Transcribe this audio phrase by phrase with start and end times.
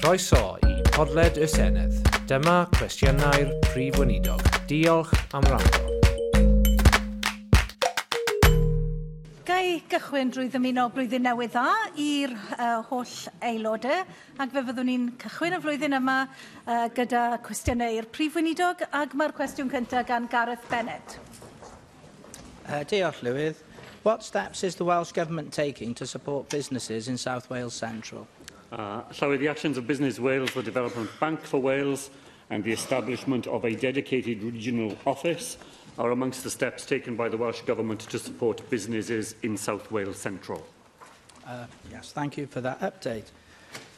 [0.00, 1.94] Croeso i Podled y Senedd.
[2.28, 4.42] Dyma cwestiynau'r prif wynidog.
[4.68, 5.96] Diolch am rando.
[9.48, 11.64] Gau gychwyn drwy ddymuno blwyddyn newydd dda
[12.04, 13.14] i'r uh, holl
[13.48, 14.04] aelodau
[14.42, 19.16] ac fe fyddwn ni'n cychwyn y flwyddyn yma uh, gyda cwestiynau i'r prif wynidog ac
[19.20, 21.16] mae'r cwestiwn cyntaf gan Gareth Bennett.
[22.68, 23.64] Uh, diolch, Lywydd.
[24.06, 28.28] What steps is the Welsh Government taking to support businesses in South Wales Central?
[28.72, 32.10] uh, the actions of Business Wales, the Development Bank for Wales
[32.50, 35.56] and the establishment of a dedicated regional office
[35.98, 40.18] are amongst the steps taken by the Welsh Government to support businesses in South Wales
[40.18, 40.64] Central.
[41.46, 43.24] Uh, yes, thank you for that update.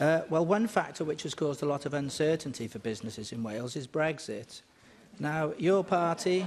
[0.00, 3.76] Uh, well, one factor which has caused a lot of uncertainty for businesses in Wales
[3.76, 4.62] is Brexit.
[5.18, 6.46] Now, your party,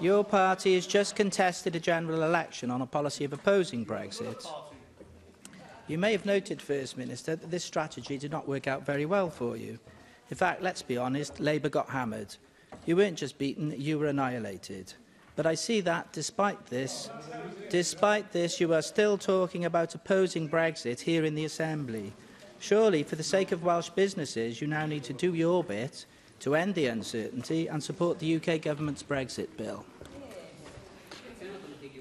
[0.00, 4.46] your party has just contested a general election on a policy of opposing Brexit.
[5.88, 9.30] You may have noted, First Minister, that this strategy did not work out very well
[9.30, 9.78] for you.
[10.30, 12.34] In fact, let's be honest, Labour got hammered.
[12.86, 14.92] You weren't just beaten, you were annihilated.
[15.36, 17.08] But I see that, despite this,
[17.70, 22.12] despite this, you are still talking about opposing Brexit here in the Assembly.
[22.58, 26.04] Surely, for the sake of Welsh businesses, you now need to do your bit
[26.40, 29.84] to end the uncertainty and support the UK government's Brexit bill.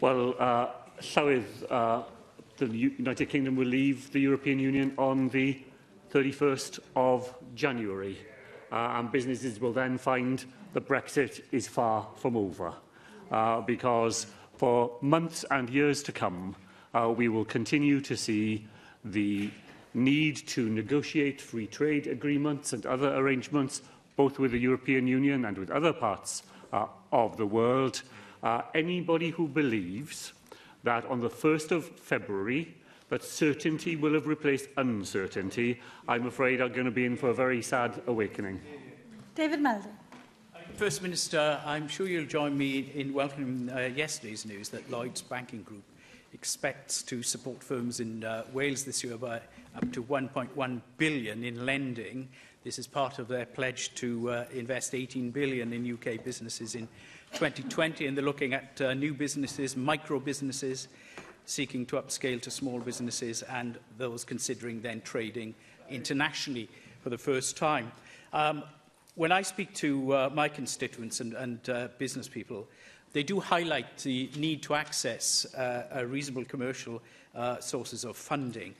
[0.01, 0.69] Well, uh,
[1.27, 1.43] is.
[1.69, 2.01] uh,
[2.57, 5.59] the United Kingdom will leave the European Union on the
[6.11, 8.17] 31st of January,
[8.71, 12.73] uh, and businesses will then find that Brexit is far from over,
[13.31, 16.55] uh, because for months and years to come,
[16.93, 18.65] uh, we will continue to see
[19.03, 19.49] the
[19.93, 23.81] need to negotiate free trade agreements and other arrangements,
[24.15, 28.01] both with the European Union and with other parts uh, of the world.
[28.43, 30.33] Uh, anybody who believes
[30.85, 32.73] that on the 1st of February,
[33.09, 37.33] but certainty will have replaced uncertainty, I'm afraid are going to be in for a
[37.33, 38.61] very sad awakening.
[39.35, 39.89] David Melder.
[40.75, 45.61] First Minister, I'm sure you'll join me in welcoming uh, yesterday's news that Lloyds Banking
[45.63, 45.83] Group
[46.33, 49.37] expects to support firms in uh, Wales this year by
[49.75, 52.27] up to 1.1 billion in lending.
[52.63, 56.87] This is part of their pledge to uh, invest 18 billion in UK businesses in
[57.33, 60.87] 2020, and they're looking at uh, new businesses, micro businesses,
[61.45, 65.53] seeking to upscale to small businesses, and those considering then trading
[65.89, 66.69] internationally
[67.01, 67.91] for the first time.
[68.33, 68.63] Um,
[69.15, 72.67] when I speak to uh, my constituents and, and uh, business people,
[73.13, 77.01] they do highlight the need to access uh, reasonable commercial
[77.33, 78.73] uh, sources of funding.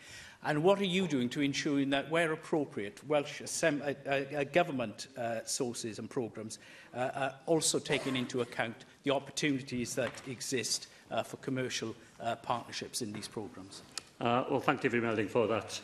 [0.45, 4.43] And what are you doing to ensuring that, where appropriate, Welsh Assem uh, uh, uh
[4.53, 6.59] government uh, sources and programmes
[6.95, 12.35] uh, are uh, also taking into account the opportunities that exist uh, for commercial uh,
[12.35, 13.81] partnerships in these programmes?
[14.21, 15.81] Uh, well, thank you very much for that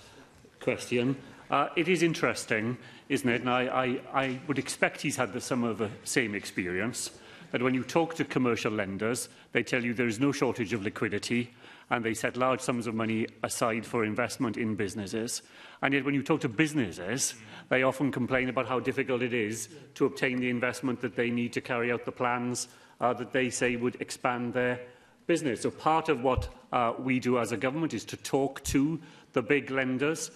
[0.59, 1.15] question.
[1.49, 2.77] Uh, it is interesting,
[3.09, 3.41] isn't it?
[3.41, 7.11] And I, I, I would expect he's had the, some of the same experience,
[7.51, 10.83] that when you talk to commercial lenders, they tell you there is no shortage of
[10.83, 11.51] liquidity,
[11.91, 15.41] and they set large sums of money aside for investment in businesses.
[15.83, 17.35] And yet when you talk to businesses,
[17.67, 21.51] they often complain about how difficult it is to obtain the investment that they need
[21.53, 22.69] to carry out the plans
[23.01, 24.79] uh, that they say would expand their
[25.27, 25.61] business.
[25.61, 28.97] So part of what uh, we do as a government is to talk to
[29.33, 30.31] the big lenders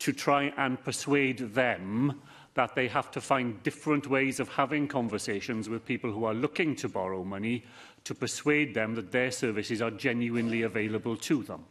[0.00, 2.20] to try and persuade them
[2.54, 6.74] that they have to find different ways of having conversations with people who are looking
[6.74, 7.62] to borrow money
[8.08, 11.62] to persuade them that their services are genuinely available to them.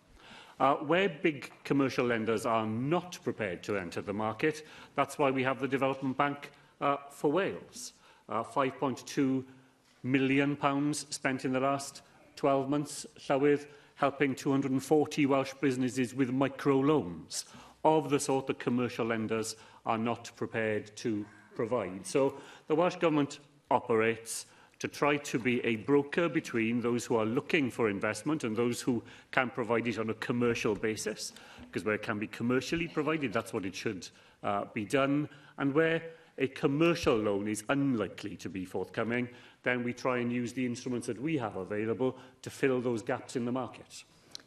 [0.59, 5.41] Uh, where big commercial lenders are not prepared to enter the market, that's why we
[5.41, 7.93] have the Development Bank uh, for Wales.
[8.29, 9.43] Uh, 5.2
[10.03, 12.03] million pounds spent in the last
[12.35, 13.65] 12 months, Llywydd,
[13.95, 17.45] helping 240 Welsh businesses with microloans
[17.83, 19.55] of the sort that commercial lenders
[19.87, 22.05] are not prepared to provide.
[22.05, 22.35] So
[22.67, 23.39] the Welsh Government
[23.71, 24.45] operates
[24.79, 28.79] to try to be a broker between those who are looking for investment and those
[28.81, 29.01] who
[29.31, 31.33] can provide it on a commercial basis,
[31.67, 34.07] because where it can be commercially provided, that's what it should
[34.43, 35.27] uh, be done,
[35.57, 36.01] and where
[36.37, 39.27] a commercial loan is unlikely to be forthcoming,
[39.63, 43.35] then we try and use the instruments that we have available to fill those gaps
[43.35, 44.03] in the market.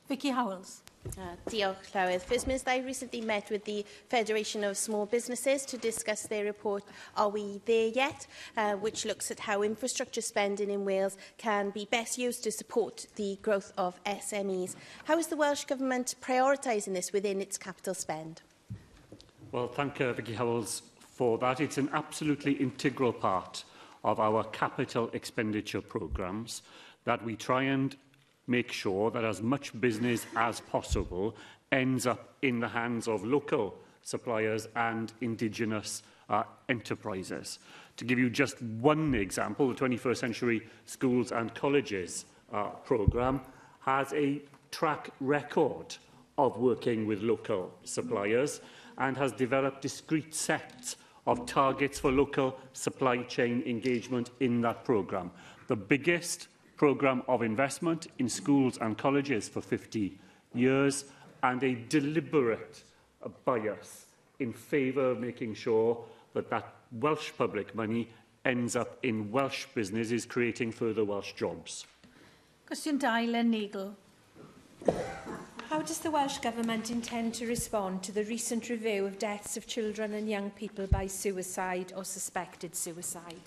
[0.09, 0.83] Vicky Howells.
[1.19, 2.20] Uh, diolch Llywydd.
[2.20, 6.85] First Minister, I recently met with the Federation of Small Businesses to discuss their report
[7.17, 8.26] Are We There Yet?
[8.55, 13.06] Uh, which looks at how infrastructure spending in Wales can be best used to support
[13.17, 14.76] the growth of SMEs.
[15.05, 18.43] How is the Welsh Government prioritising this within its capital spend?
[19.52, 21.61] Well, thank you, uh, Vicky Howells for that.
[21.61, 23.64] It's an absolutely integral part
[24.05, 26.61] of our capital expenditure programmes
[27.05, 27.97] that we try and
[28.50, 31.35] make sure that as much business as possible
[31.73, 37.61] ends up in the hands of local suppliers and indigenous uh, enterprises.
[37.97, 43.41] To give you just one example, the 21st Century Schools and Colleges uh, programme
[43.82, 44.41] has a
[44.73, 45.97] track record
[46.37, 48.61] of working with local suppliers
[48.99, 55.31] and has developed discrete sets of targets for local supply chain engagement in that programme.
[55.69, 56.49] The biggest
[56.81, 60.19] programme of investment in schools and colleges for 50
[60.55, 61.05] years
[61.43, 62.82] and a deliberate
[63.44, 64.06] bias
[64.38, 68.09] in favour of making sure that that Welsh public money
[68.47, 71.87] ends up in Welsh businesses creating further Welsh jobs.
[72.67, 73.93] Question Dylan Neagle.
[75.69, 79.67] How does the Welsh Government intend to respond to the recent review of deaths of
[79.67, 83.43] children and young people by suicide or suspected suicide?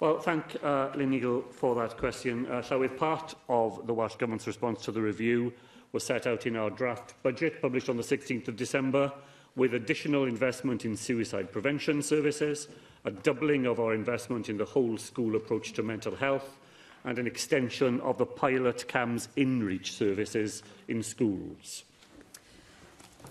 [0.00, 2.46] Well, thank uh, Lynn Eagle for that question.
[2.46, 5.52] Uh, so, with part of the Welsh Government's response to the review
[5.92, 9.12] was set out in our draft budget published on the 16th of December,
[9.56, 12.68] with additional investment in suicide prevention services,
[13.04, 16.56] a doubling of our investment in the whole school approach to mental health,
[17.04, 21.84] and an extension of the pilot CAMS InReach services in schools.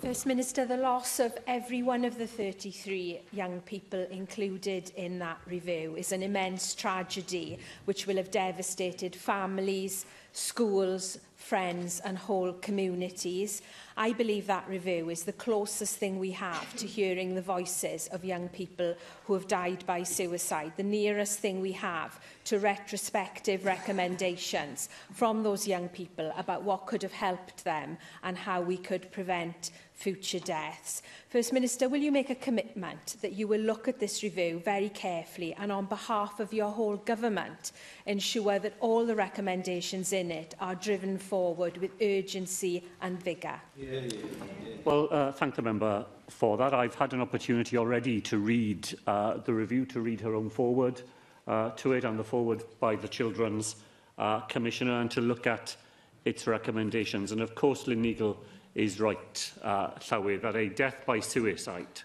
[0.02, 5.40] First Minister, the loss of every one of the 33 young people included in that
[5.46, 13.62] review is an immense tragedy which will have devastated families, schools, friends and whole communities.
[13.98, 18.24] I believe that review is the closest thing we have to hearing the voices of
[18.24, 18.94] young people
[19.26, 25.68] who have died by suicide, the nearest thing we have to retrospective recommendations from those
[25.68, 31.02] young people about what could have helped them and how we could prevent future deaths.
[31.28, 34.88] First Minister, will you make a commitment that you will look at this review very
[34.88, 37.74] carefully and on behalf of your whole government
[38.06, 43.60] ensure that all the recommendations in it are driven forward with urgency and vigour?
[43.76, 44.76] Yeah, yeah, yeah.
[44.86, 46.74] Well, uh, thank the member for that.
[46.74, 51.02] I've had an opportunity already to read uh, the review, to read her own forward
[51.46, 53.76] uh, to it and the forward by the Children's
[54.18, 55.76] uh, Commissioner and to look at
[56.24, 57.34] its recommendations.
[57.34, 58.40] And of course, Lynn Eagle
[58.80, 62.02] is right uh, Llywyd, that a death by suicide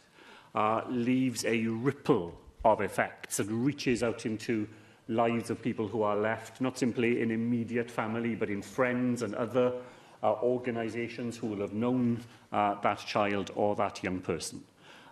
[0.55, 4.67] uh, leaves a ripple of effects and reaches out into
[5.09, 9.35] lives of people who are left, not simply in immediate family, but in friends and
[9.35, 9.73] other
[10.23, 12.19] uh, organisations who will have known
[12.53, 14.63] uh, that child or that young person.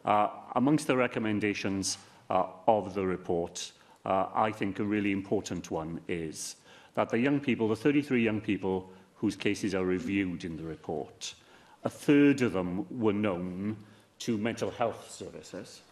[0.05, 1.99] Uh, amongst the recommendations
[2.31, 3.71] uh, of the report,
[4.07, 6.57] uh, I think a really important one is
[6.95, 11.35] that the young people, the 33 young people whose cases are reviewed in the report,
[11.85, 13.77] a third of them were known
[14.21, 15.83] to mental health services,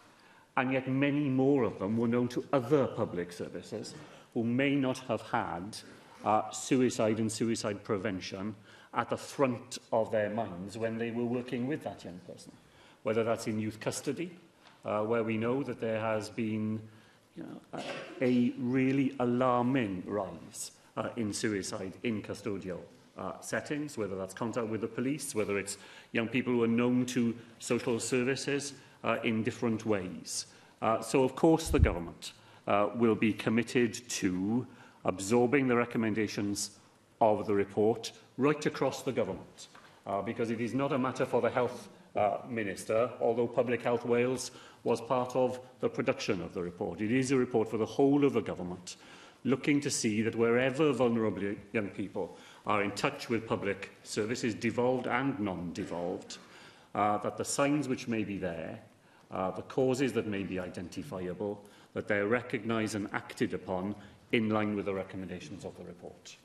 [0.57, 3.93] and yet many more of them were known to other public services
[4.33, 5.77] who may not have had
[6.23, 8.55] uh, suicide and suicide prevention
[8.93, 12.51] at the front of their minds when they were working with that young person.
[13.03, 14.31] Whether that's in youth custody,
[14.85, 16.81] uh, where we know that there has been
[17.35, 17.83] you know, a,
[18.21, 22.79] a really alarming rise uh, in suicide in custodial
[23.21, 25.77] uh, settings, whether that's contact with the police, whether it's
[26.11, 28.73] young people who are known to social services
[29.03, 30.47] uh, in different ways.
[30.81, 32.31] Uh, so, of course, the government
[32.67, 34.65] uh, will be committed to
[35.05, 36.71] absorbing the recommendations
[37.21, 39.67] of the report right across the government,
[40.07, 44.03] uh, because it is not a matter for the health uh, minister, although Public Health
[44.05, 44.49] Wales
[44.83, 47.01] was part of the production of the report.
[47.01, 48.95] It is a report for the whole of the government,
[49.43, 55.07] looking to see that wherever vulnerable young people are in touch with public services, devolved
[55.07, 56.37] and non-devolved,
[56.93, 58.79] uh, that the signs which may be there,
[59.31, 61.63] uh, the causes that may be identifiable,
[61.93, 63.95] that they are recognised and acted upon
[64.31, 66.35] in line with the recommendations of the report.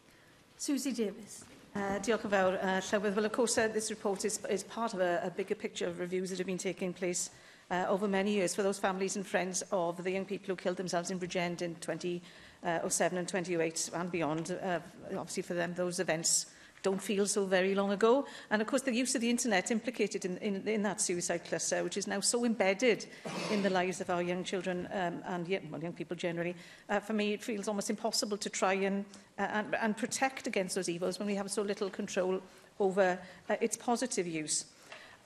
[0.56, 1.44] Susie Davis.
[1.76, 3.12] Uh, diolch yn fawr, uh, Llywydd.
[3.16, 5.98] Well, of course, uh, this report is, is part of a, a bigger picture of
[6.00, 7.28] reviews that have been taking place
[7.70, 10.78] uh, over many years for those families and friends of the young people who killed
[10.78, 12.22] themselves in Bridgend in 2020
[12.64, 14.78] uh, 07 and 28 and beyond, uh,
[15.16, 16.46] obviously for them those events
[16.82, 18.24] don't feel so very long ago.
[18.48, 21.82] And of course, the use of the internet implicated in, in, in that suicide cluster,
[21.82, 23.04] which is now so embedded
[23.50, 26.54] in the lives of our young children um, and well, young people generally,
[26.88, 29.04] uh, for me, it feels almost impossible to try and,
[29.36, 32.40] uh, and, and protect against those evils when we have so little control
[32.78, 33.18] over
[33.50, 34.66] uh, its positive use.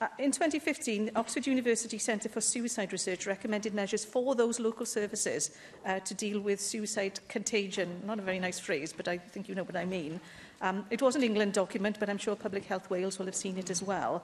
[0.01, 5.51] Uh, in 2015, Oxford University Centre for Suicide Research recommended measures for those local services
[5.85, 8.01] uh, to deal with suicide contagion.
[8.07, 10.19] Not a very nice phrase, but I think you know what I mean.
[10.61, 13.59] Um, it was an England document, but I'm sure Public Health Wales will have seen
[13.59, 14.23] it as well.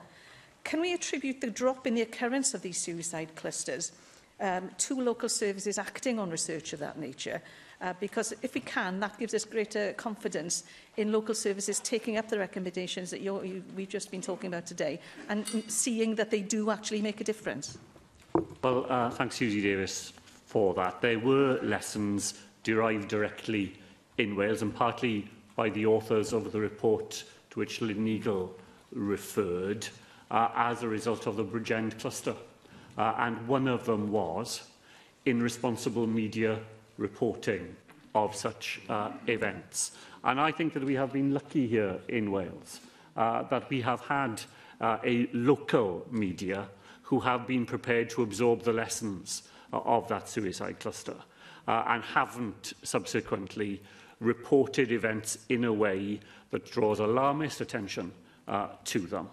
[0.64, 3.92] Can we attribute the drop in the occurrence of these suicide clusters
[4.40, 7.40] um, to local services acting on research of that nature?
[7.82, 10.64] uh, because if we can, that gives us greater confidence
[10.98, 14.66] in local services taking up the recommendations that you're, you, we've just been talking about
[14.66, 17.78] today and seeing that they do actually make a difference.
[18.64, 20.14] Well, uh, thanks, Susie Davis,
[20.46, 21.02] for that.
[21.02, 23.74] There were lessons derived directly
[24.18, 28.56] in Wales and partly by the authors of the report to which Lynn Eagle
[28.92, 29.88] referred
[30.32, 32.34] uh, as a result of the Bridgend cluster.
[32.98, 34.64] Uh, and one of them was
[35.28, 36.60] in responsible media
[36.98, 37.76] reporting
[38.16, 39.92] of such uh, events.
[40.24, 42.82] And I think that we have been lucky here in Wales
[43.16, 44.42] uh, that we have had
[44.82, 46.68] uh, a local media
[47.04, 51.16] who have been prepared to absorb the lessons uh, of that suicide cluster
[51.68, 53.82] uh, and haven't subsequently
[54.20, 56.20] reported events in a way
[56.52, 58.12] that draws alarmist attention
[58.48, 59.30] uh, to them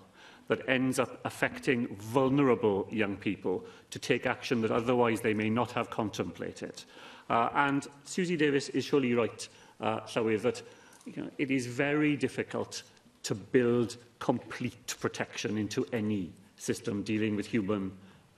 [0.46, 5.70] that ends up affecting vulnerable young people to take action that otherwise they may not
[5.70, 6.82] have contemplated.
[7.30, 9.48] Uh, and Susie Davis is surely right,
[9.80, 10.62] uh, Llywyd, that
[11.06, 12.82] you know, it is very difficult
[13.22, 17.90] to build complete protection into any system dealing with human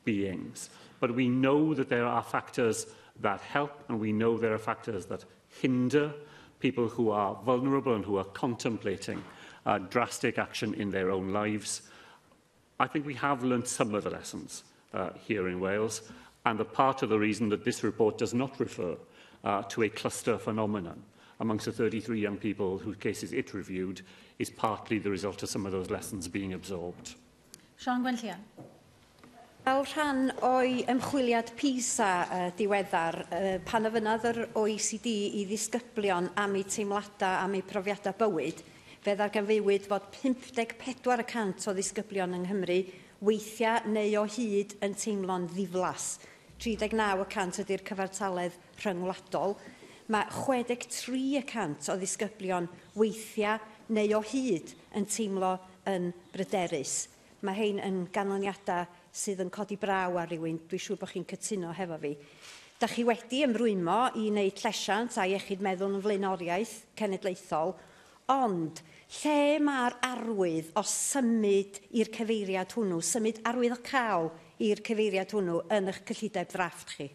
[0.04, 0.70] beings.
[1.00, 2.86] But we know that there are factors
[3.20, 6.12] that help and we know there are factors that hinder
[6.60, 9.22] people who are vulnerable and who are contemplating
[9.66, 11.82] uh, drastic action in their own lives.
[12.78, 14.62] I think we have learned some of the lessons
[14.94, 16.02] uh, here in Wales
[16.46, 18.96] and are part of the reason that this report does not refer
[19.44, 21.02] uh, to a cluster phenomenon
[21.40, 24.00] amongst the 33 young people whose cases it reviewed
[24.38, 27.14] is partly the result of some of those lessons being absorbed.
[27.76, 28.38] Sean Gwentlian.
[29.64, 36.54] Fel rhan o'i ymchwiliad PISA uh, diweddar, uh, pan ofynnodd yr OECD i ddisgyblion am
[36.54, 38.62] eu teimladau am eu profiadau bywyd,
[39.02, 42.78] fe ddar gan fywyd fod 54% o ddisgyblion yng Nghymru
[43.26, 46.08] weithiau neu o hyd yn teimlo'n ddiflas–
[46.62, 49.56] 39% ydy'r cyfartaledd rhyngwladol.
[50.12, 53.58] Mae 63% o ddisgyblion weithiau
[53.94, 55.56] neu o hyd yn teimlo
[55.90, 56.94] yn bryderus.
[57.44, 58.86] Mae hyn yn ganlyniadau
[59.16, 60.60] sydd yn codi braw ar rywun.
[60.70, 62.14] Dwi'n siŵr bod chi'n cytuno hefo fi.
[62.80, 67.72] Da chi wedi ymrwymo i wneud llesiant a iechyd meddwl yn flaenoriaeth cenedlaethol,
[68.28, 68.82] ond
[69.20, 74.28] lle mae'r arwydd o symud i'r cyfeiriad hwnnw, symud arwydd o cael
[74.64, 77.10] i'r cyfeiriad hwnnw yn eich cyllideb drafft chi?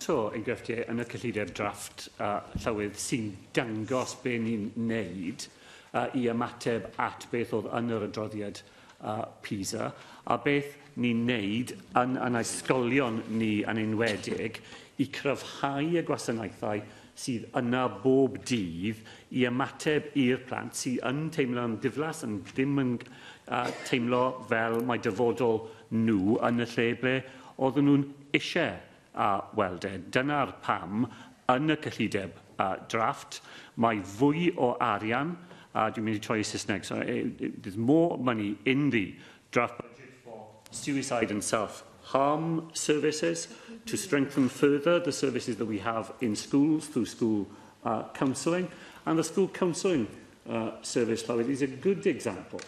[0.00, 2.30] To, enghreifftiau yn y cyllideb drafft a
[2.64, 5.44] llywydd sy'n dangos be ni'n neud
[5.92, 8.62] uh, i ymateb at beth oedd yn yr adroddiad
[9.04, 9.90] uh, PISA
[10.32, 14.62] a beth ni'n neud yn, yn ysgolion ni yn enwedig
[15.04, 16.80] i cryfhau y gwasanaethau
[17.22, 19.04] sydd yna bob dydd
[19.36, 25.04] i ymateb i'r plant sydd yn teimlo'n diflas, yn ddim yn uh, teimlo fel mae
[25.04, 25.60] dyfodol
[25.92, 27.14] nhw yn y lle ble
[27.62, 28.04] oedd nhw'n
[28.38, 28.78] eisiau
[29.12, 29.92] a weld e.
[30.16, 31.04] Dyna'r pam
[31.52, 33.42] yn y cyllideb a drafft.
[33.76, 35.34] Mae fwy o arian,
[35.76, 37.26] a dwi'n mynd i troi i Saesneg, so eh,
[37.62, 39.12] there's more money in the
[39.52, 43.48] draft budget for suicide and self-harm services
[43.86, 47.46] to strengthen further the services that we have in schools through school
[47.84, 48.68] uh, counselling.
[49.04, 50.06] And the school counselling
[50.48, 52.60] uh, service, Llywyd, is a good example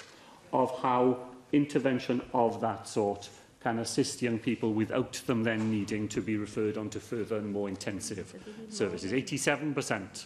[0.53, 1.17] of how
[1.55, 3.31] intervention of that sort
[3.63, 7.51] can assist young people without them then needing to be referred on to further and
[7.51, 8.35] more intensive
[8.69, 9.13] services.
[9.13, 10.25] 87%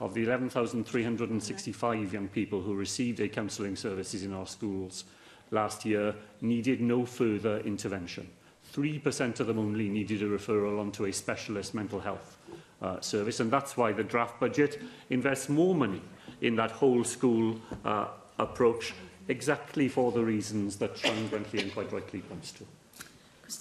[0.00, 5.04] of the 11,365 young people who received a counselling services in our schools
[5.50, 8.26] last year needed no further intervention.
[8.74, 12.38] 3% of them only needed a referral onto a specialist mental health
[12.82, 16.00] uh, service, and that's why the draft budget invests more money
[16.40, 18.06] in that whole school uh,
[18.38, 18.94] approach
[19.30, 22.64] exactly for the reasons that Sian and quite rightly points to.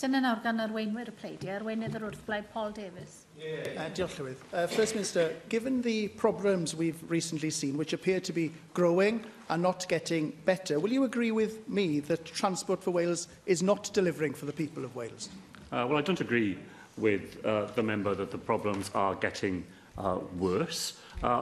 [0.08, 3.14] yn awr gan arweinwyr y pleidiau, arweinydd yr wrth Paul Davies.
[3.40, 3.66] Yeah.
[3.84, 4.42] Uh, diolch Llywydd.
[4.60, 5.24] Uh, First Minister,
[5.54, 10.78] given the problems we've recently seen, which appear to be growing and not getting better,
[10.84, 14.86] will you agree with me that Transport for Wales is not delivering for the people
[14.86, 15.30] of Wales?
[15.72, 16.58] Uh, well, I don't agree
[16.98, 19.66] with uh, the member that the problems are getting
[19.98, 20.84] uh, worse.
[21.24, 21.42] Uh,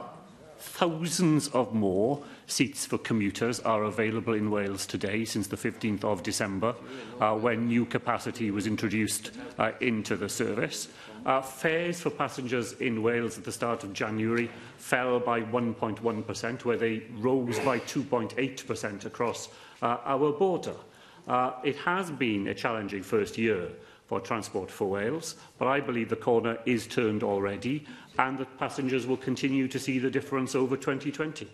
[0.58, 6.22] thousands of more seats for commuters are available in Wales today since the 15th of
[6.22, 6.74] December
[7.20, 10.88] uh, when new capacity was introduced uh, into the service.
[11.26, 16.78] Uh, fares for passengers in Wales at the start of January fell by 1.1%, where
[16.78, 19.48] they rose by 2.8% across
[19.82, 20.74] uh, our border.
[21.26, 23.68] Uh, it has been a challenging first year
[24.06, 27.84] for Transport for Wales, but I believe the corner is turned already
[28.18, 31.46] and that passengers will continue to see the difference over 2020.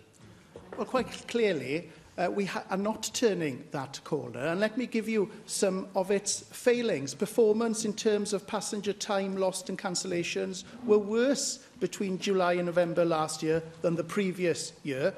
[0.77, 4.39] Well, quite clearly, uh, we are not turning that corner.
[4.41, 7.13] And let me give you some of its failings.
[7.15, 13.05] Performance in terms of passenger time lost and cancellations were worse between July and November
[13.05, 15.13] last year than the previous year.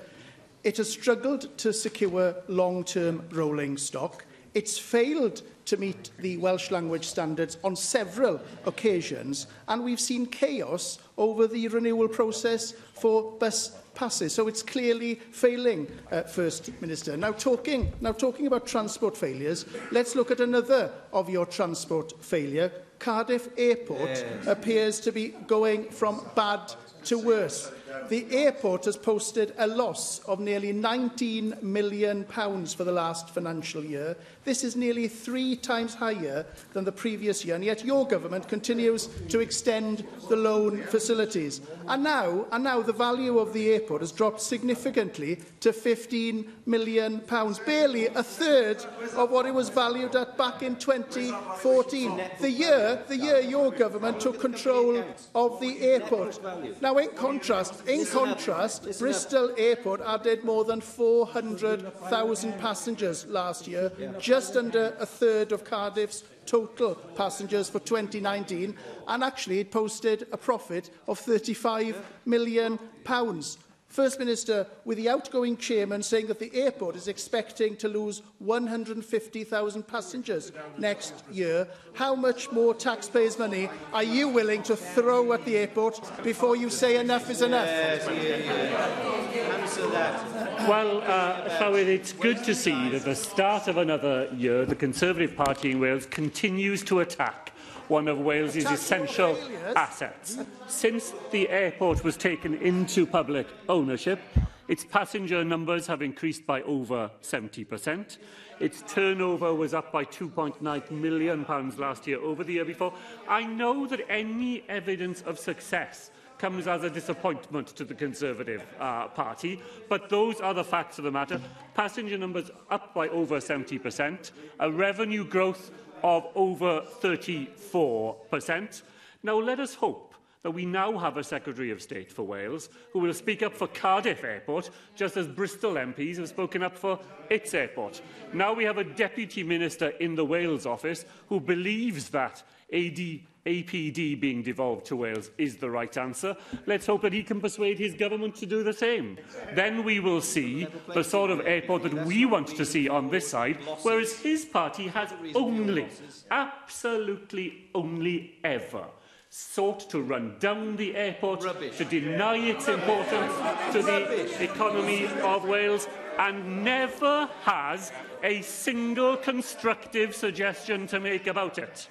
[0.64, 4.26] It has struggled to secure long-term rolling stock.
[4.54, 11.00] It's failed to meet the Welsh language standards on several occasions, and we've seen chaos
[11.18, 14.34] over the renewal process for bus passes.
[14.34, 17.18] So it's clearly failing, uh, First Minister.
[17.18, 22.72] Now talking, now talking about transport failures, let's look at another of your transport failure.
[23.00, 24.48] Cardiff Airport yes.
[24.48, 26.72] appears to be going from bad
[27.06, 27.72] to worse.
[28.10, 33.84] The airport has posted a loss of nearly £19 million pounds for the last financial
[33.84, 34.16] year.
[34.46, 39.08] This is nearly three times higher than the previous year, and yet your government continues
[39.27, 41.60] to extend the loan facilities.
[41.89, 47.20] And now, and now the value of the airport has dropped significantly to £15 million,
[47.22, 48.77] pounds, barely a third
[49.18, 52.22] of what it was valued at back in 2014.
[52.39, 55.04] The year, the year your government took control
[55.36, 56.39] of the airport.
[56.82, 63.89] Now, in contrast, In contrast, Bristol Airport added more than 400,000 passengers last year,
[64.20, 68.75] just under a third of Cardiff's total passengers for 2019,
[69.08, 73.58] and actually it posted a profit of 35 million pounds.
[73.89, 79.88] First Minister, with the outgoing chairman saying that the airport is expecting to lose 150,000
[79.88, 85.58] passengers next year, how much more taxpayers' money are you willing to throw at the
[85.58, 87.65] airport before you say enough is enough?
[87.65, 89.08] Yes,
[89.48, 90.67] Answer that.
[90.70, 94.75] Well, uh, Llywyd, it's good to see that at the start of another year, the
[94.75, 97.53] Conservative Party in Wales continues to attack
[97.89, 99.38] one of Wales's essential
[99.75, 100.38] assets.
[100.67, 104.20] Since the airport was taken into public ownership,
[104.67, 108.17] its passenger numbers have increased by over 70%.
[108.60, 112.94] Its turnover was up by £2.9 million pounds last year over the year before.
[113.27, 119.08] I know that any evidence of success comes as a disappointment to the Conservative uh,
[119.08, 121.41] Party, but those are the facts of the matter.
[121.74, 125.72] Passenger numbers up by over 70%, a revenue growth
[126.04, 128.81] of over 34%.
[129.24, 133.00] Now, let us hope that we now have a Secretary of State for Wales who
[133.00, 136.98] will speak up for Cardiff Airport, just as Bristol MPs have spoken up for
[137.29, 138.01] its airport.
[138.31, 143.00] Now we have a Deputy Minister in the Wales office who believes that AD
[143.48, 146.36] APD being devolved to Wales is the right answer.
[146.66, 149.18] Let's hope that he can persuade his government to do the same.
[149.53, 153.27] Then we will see the sort of airport that we want to see on this
[153.29, 155.88] side, whereas his party has only,
[156.29, 158.83] absolutely only ever
[159.29, 161.77] sought to run down the airport, Rubbish.
[161.77, 163.33] to deny its importance
[163.72, 167.92] to the economy of Wales, and never has
[168.24, 171.88] a single constructive suggestion to make about it.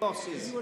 [0.00, 0.54] Bosses.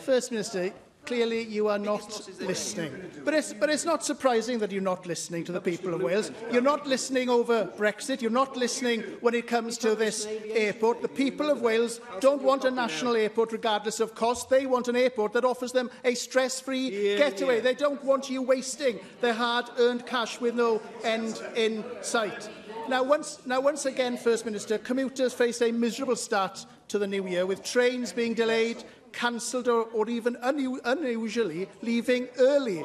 [0.00, 0.72] First Minister,
[1.06, 2.92] clearly you are not listening.
[3.24, 6.32] But it's, but it's not surprising that you're not listening to the people of Wales.
[6.52, 8.20] You're not listening over Brexit.
[8.20, 11.02] You're not listening when it comes to this airport.
[11.02, 14.48] The people of Wales don't want a national airport regardless of cost.
[14.50, 17.60] They want an airport that offers them a stress-free getaway.
[17.60, 22.48] They don't want you wasting their hard-earned cash with no end in sight.
[22.88, 27.26] Now once, now, once again, First Minister, commuters face a miserable start to the new
[27.28, 32.84] year, with trains being delayed, cancelled or, or even unu unusually leaving early.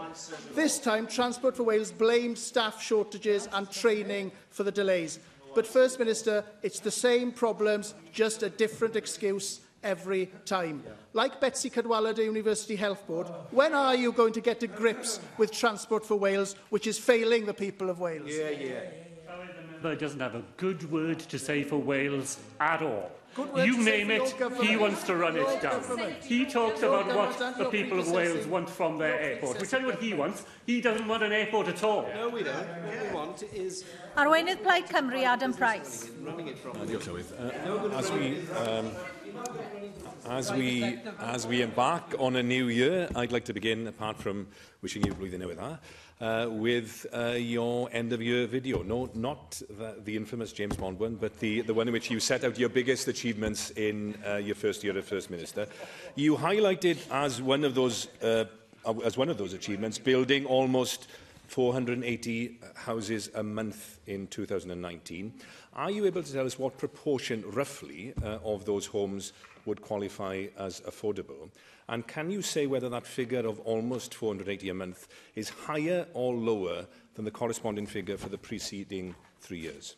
[0.54, 5.18] This time, Transport for Wales blamed staff shortages and training for the delays.
[5.56, 10.84] But First Minister, it's the same problems, just a different excuse every time.
[11.14, 15.52] Like Betsy Cadwallader University Health Board, when are you going to get to grips with
[15.52, 18.30] Transport for Wales, which is failing the people of Wales?
[18.32, 18.80] Yeah, yeah
[19.84, 23.12] member doesn't have a good word to say for Wales at all.
[23.56, 25.84] You name it, he wants to run it down.
[26.24, 29.62] He talks about what the people of Wales want from their airport.
[29.62, 30.44] We tell you what he wants.
[30.66, 32.10] He doesn't want an airport at all.
[32.16, 32.56] No, we don't.
[32.56, 33.86] What we want is...
[34.16, 36.08] Arweinydd Plaid Cymru, Adam Price.
[36.08, 37.94] Diolch, Llywydd.
[37.94, 38.42] as we...
[38.56, 38.88] Um,
[40.28, 44.48] As we, as we embark on a new year, I'd like to begin, apart from
[44.82, 45.78] wishing you blwyddyn newydd
[46.20, 48.82] uh, with uh, your end-of-year video.
[48.84, 52.20] No, not the, the infamous James Bond one, but the, the one in which you
[52.20, 55.68] set out your biggest achievements in uh, your first year as First Minister.
[56.16, 58.46] You highlighted as one of those, uh,
[59.06, 61.08] as one of those achievements building almost
[61.48, 65.34] 480 houses a month in 2019.
[65.76, 69.34] Are you able to tell us what proportion, roughly, uh, of those homes
[69.66, 71.50] would qualify as affordable?
[71.90, 76.34] And can you say whether that figure of almost 480 a month is higher or
[76.34, 79.96] lower than the corresponding figure for the preceding three years?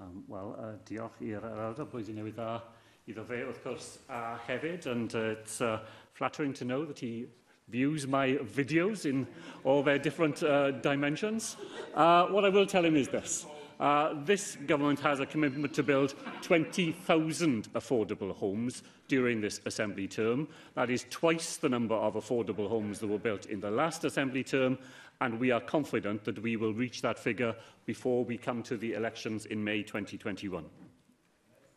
[0.00, 2.60] Um, Wel, uh, diolch i'r Arada Blwyddyn Newydd Dda
[3.08, 5.78] iddo fe, wrth gwrs, a hefyd, and uh, it's uh,
[6.14, 7.26] flattering to know that he
[7.68, 9.26] views my videos in
[9.62, 11.56] all their different uh, dimensions.
[11.94, 13.46] Uh, what I will tell him is this.
[13.80, 20.46] Uh, this government has a commitment to build 20,000 affordable homes during this Assembly term.
[20.74, 24.44] That is twice the number of affordable homes that were built in the last Assembly
[24.44, 24.76] term,
[25.22, 27.54] and we are confident that we will reach that figure
[27.86, 30.62] before we come to the elections in May 2021.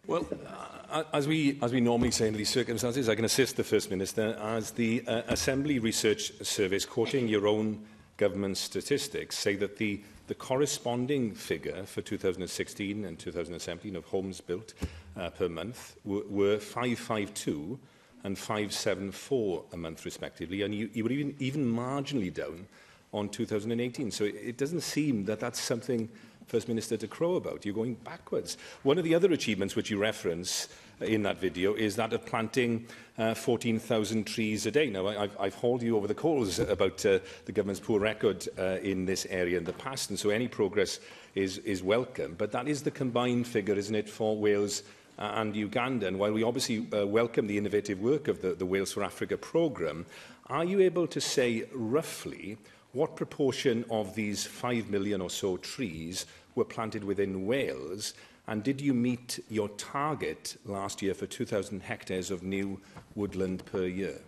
[0.06, 0.48] Well, uh,
[0.92, 3.90] uh, as we, as we normally say in these circumstances, I can assist the First
[3.90, 7.86] Minister as the uh, Assembly Research Service, quoting your own
[8.18, 14.74] government statistics, say that the The corresponding figure for 2016 and 2017 of homes built
[15.18, 17.78] uh, per month were 552
[18.24, 22.66] and 574 a month respectively, and you, you were even, even marginally down
[23.14, 24.12] on 2018.
[24.12, 26.08] So it, it doesn't seem that that's something
[26.48, 27.66] First Minister to crow about.
[27.66, 28.58] You're going backwards.
[28.84, 30.68] One of the other achievements which you reference
[31.02, 34.90] uh, in that video is that of planting uh, 14,000 trees a day.
[34.90, 38.48] Now, I, I've, I've hauled you over the coals about uh, the government's poor record
[38.58, 41.00] uh, in this area in the past, and so any progress
[41.36, 42.36] is, is welcome.
[42.38, 44.84] But that is the combined figure, isn't it, for Wales
[45.20, 46.08] uh, and Uganda.
[46.08, 49.38] And while we obviously uh, welcome the innovative work of the, the Wales for Africa
[49.38, 50.06] programme,
[50.48, 52.58] are you able to say roughly
[52.94, 56.26] what proportion of these 5 million or so trees
[56.56, 58.14] were planted within Wales?
[58.48, 62.80] And did you meet your target last year for 2,000 hectares of new
[63.16, 64.20] woodland per year?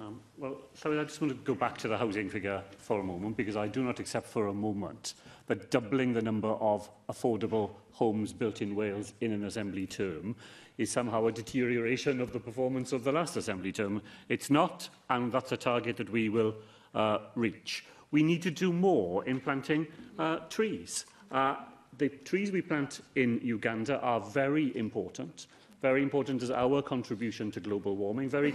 [0.00, 3.02] Um, well, so I just want to go back to the housing figure for a
[3.02, 5.14] moment because I do not accept for a moment
[5.48, 10.36] that doubling the number of affordable homes built in Wales in an Assembly term
[10.78, 14.00] is somehow a deterioration of the performance of the last Assembly term.
[14.28, 16.54] It's not, and that's a target that we will
[16.94, 17.84] uh, reach.
[18.10, 19.86] We need to do more in planting
[20.18, 21.04] uh, trees.
[21.30, 21.56] Uh,
[21.98, 25.46] the trees we plant in Uganda are very important.
[25.82, 28.52] Very important as our contribution to global warming, very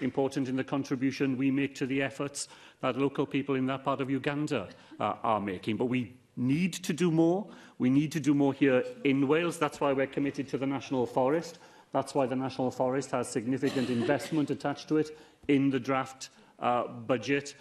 [0.00, 2.48] important in the contribution we make to the efforts
[2.80, 4.68] that local people in that part of Uganda
[4.98, 5.76] uh, are making.
[5.76, 7.46] But we need to do more.
[7.78, 9.56] We need to do more here in Wales.
[9.56, 11.60] That's why we're committed to the National Forest.
[11.92, 15.16] That's why the National Forest has significant investment attached to it
[15.46, 17.54] in the draft uh, budget.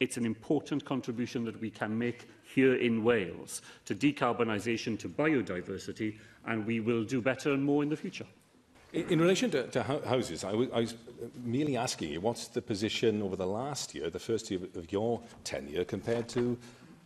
[0.00, 6.18] It's an important contribution that we can make here in Wales to decarbonisation, to biodiversity,
[6.46, 8.26] and we will do better and more in the future.
[8.92, 10.94] In, in relation to, to houses, I, I was
[11.42, 15.20] merely asking you what's the position over the last year, the first year of your
[15.42, 16.56] tenure, compared to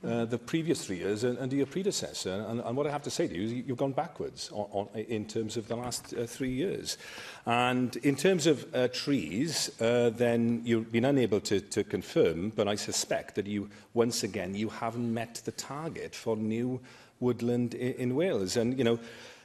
[0.05, 2.45] uh, the previous three years and, and your predecessor.
[2.49, 4.99] And, and what I have to say to you is you've gone backwards on, on,
[5.01, 6.99] in terms of the last uh, three years.
[7.47, 12.69] And in terms of uh, trees, uh, then you've been unable to, to confirm, but
[12.69, 16.81] I suspect that you, once again, you haven't met the target for new
[17.21, 18.57] woodland in, in Wales.
[18.57, 18.99] And, you know,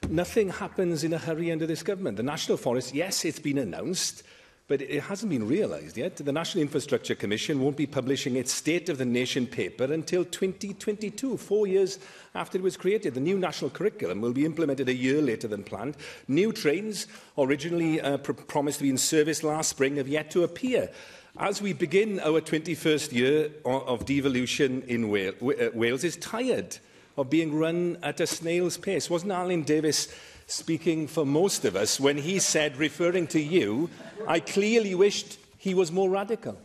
[0.10, 2.18] nothing happens in a hurry under this government.
[2.18, 4.24] The National Forest, yes, it's been announced,
[4.68, 6.18] but it hasn't been realised yet.
[6.18, 11.38] The National Infrastructure Commission won't be publishing its State of the Nation paper until 2022,
[11.38, 12.00] four years
[12.36, 13.14] after it was created.
[13.14, 15.96] The new national curriculum will be implemented a year later than planned.
[16.28, 20.44] New trains, originally uh, pr promised to be in service last spring, have yet to
[20.44, 20.92] appear.
[21.40, 25.36] As we begin our 21st year of devolution in uh, Wales,
[25.74, 26.78] Wales is tired
[27.16, 29.10] of being run at a snail's pace.
[29.10, 30.10] Wasn't Arlene Davis
[30.48, 33.90] speaking for most of us when he said, referring to you,
[34.28, 36.58] I clearly wished he was more radical.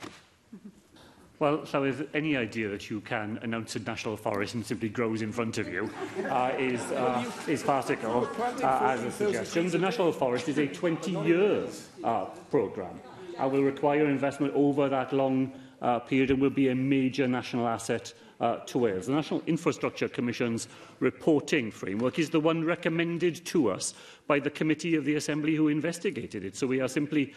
[1.40, 5.32] Well, Llywydd, any idea that you can announce a national forest and simply grows in
[5.32, 5.90] front of you
[6.30, 9.68] uh, is, uh, is farcical uh, as a suggestion.
[9.68, 11.64] The national forest is a 20-year
[12.04, 13.00] uh, programme
[13.38, 17.66] I will require investment over that long uh, period and will be a major national
[17.66, 19.06] asset uh, to Wales.
[19.06, 20.66] The National Infrastructure Commission's
[20.98, 23.94] reporting framework is the one recommended to us
[24.26, 26.56] by the committee of the Assembly who investigated it.
[26.56, 27.34] So we are simply,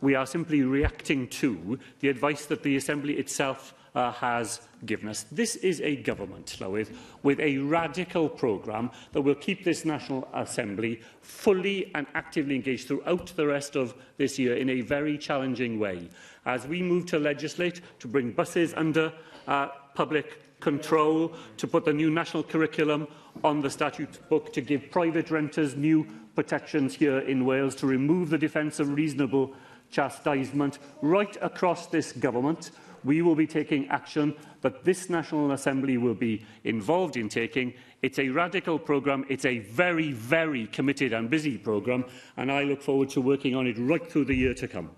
[0.00, 5.24] we are simply reacting to the advice that the Assembly itself uh, has given us.
[5.32, 11.00] This is a government, Llywydd, with a radical programme that will keep this National Assembly
[11.22, 16.08] fully and actively engaged throughout the rest of this year in a very challenging way.
[16.46, 19.12] As we move to legislate to bring buses under
[19.48, 23.06] uh, public control, to put the new national curriculum
[23.42, 28.28] on the statute book, to give private renters new protections here in Wales, to remove
[28.28, 29.52] the defence of reasonable
[29.90, 30.78] chastisement.
[31.00, 32.72] Right across this government,
[33.04, 37.72] we will be taking action that this National Assembly will be involved in taking.
[38.02, 39.24] It's a radical programme.
[39.30, 42.04] It's a very, very committed and busy programme,
[42.36, 44.90] and I look forward to working on it right through the year to come.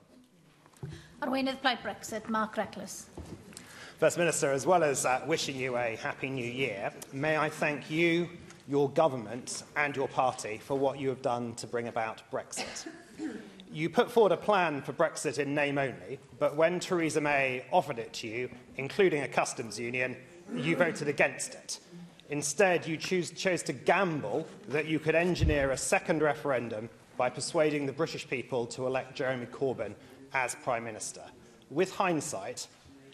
[1.22, 3.06] Arweinydd Plaid Brexit, Mark Reckless.
[4.02, 7.88] First Minister, as well as uh, wishing you a happy new year, may I thank
[7.88, 8.28] you,
[8.66, 12.88] your government, and your party for what you have done to bring about Brexit.
[13.72, 18.00] you put forward a plan for Brexit in name only, but when Theresa May offered
[18.00, 20.16] it to you, including a customs union,
[20.52, 21.78] you voted against it.
[22.28, 27.86] Instead, you choose, chose to gamble that you could engineer a second referendum by persuading
[27.86, 29.94] the British people to elect Jeremy Corbyn
[30.34, 31.22] as Prime Minister.
[31.70, 32.66] With hindsight,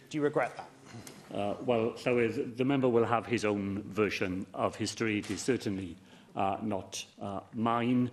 [0.09, 0.67] do you regret that?
[1.33, 5.19] Uh, well, Llywedd, the member will have his own version of history.
[5.19, 5.95] It is certainly
[6.35, 8.09] uh, not uh, mine.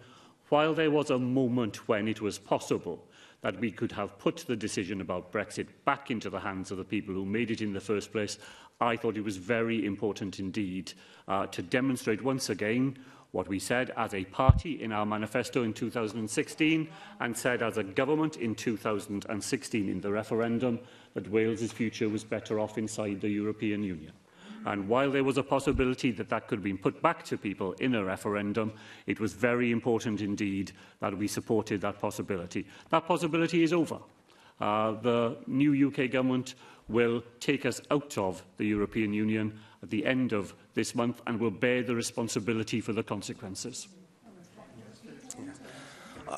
[0.50, 3.02] While there was a moment when it was possible
[3.40, 6.84] that we could have put the decision about Brexit back into the hands of the
[6.84, 8.38] people who made it in the first place,
[8.80, 10.92] I thought it was very important indeed
[11.26, 12.98] uh, to demonstrate once again
[13.32, 16.88] what we said as a party in our manifesto in 2016
[17.20, 20.78] and said as a government in 2016 in the referendum
[21.16, 24.12] that Wales's future was better off inside the European Union.
[24.66, 27.94] And while there was a possibility that that could be put back to people in
[27.94, 28.70] a referendum,
[29.06, 32.66] it was very important indeed that we supported that possibility.
[32.90, 33.98] That possibility is over.
[34.60, 36.54] Uh, the new UK government
[36.88, 41.40] will take us out of the European Union at the end of this month and
[41.40, 43.88] will bear the responsibility for the consequences.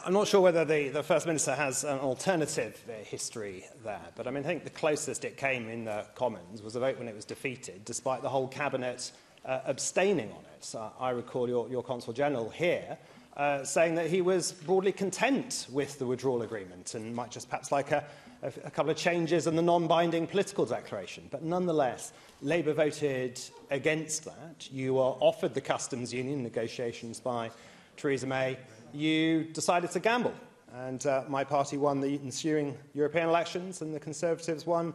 [0.05, 4.27] I'm not sure whether the, the First Minister has an alternative uh, history there, but
[4.27, 7.09] I mean, I think the closest it came in the Commons was a vote when
[7.09, 9.13] it was defeated, despite the whole Cabinet
[9.45, 10.65] uh, abstaining on it.
[10.65, 12.99] So uh, I recall your, your Consul General here
[13.37, 17.73] uh, saying that he was broadly content with the withdrawal agreement and might just perhaps
[17.73, 18.05] like a,
[18.43, 21.27] a, a couple of changes in the non-binding political declaration.
[21.31, 24.69] But nonetheless, Labour voted against that.
[24.71, 27.51] You were offered the customs union negotiations by
[27.97, 28.59] Theresa May
[28.93, 30.35] you decided to gamble.
[30.75, 34.93] And uh, my party won the ensuing European elections, and the Conservatives won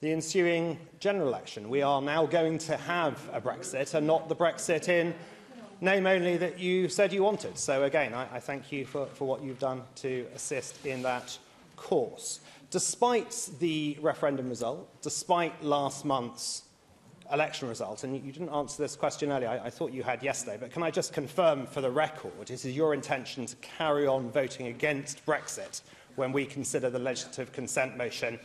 [0.00, 1.68] the ensuing general election.
[1.70, 5.14] We are now going to have a Brexit and not the Brexit in
[5.80, 7.58] name only that you said you wanted.
[7.58, 11.36] So again, I, I thank you for, for what you've done to assist in that
[11.76, 12.40] course.
[12.70, 16.63] Despite the referendum result, despite last month's
[17.34, 20.56] election result, and you didn't answer this question earlier, I, I thought you had yesterday,
[20.58, 24.30] but can I just confirm for the record, is it your intention to carry on
[24.30, 25.82] voting against Brexit
[26.16, 28.38] when we consider the legislative consent motion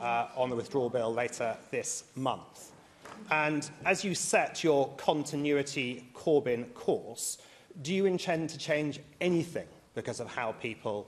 [0.00, 2.72] uh, on the withdrawal bill later this month?
[3.30, 7.38] And as you set your continuity Corbyn course,
[7.82, 11.06] do you intend to change anything because of how people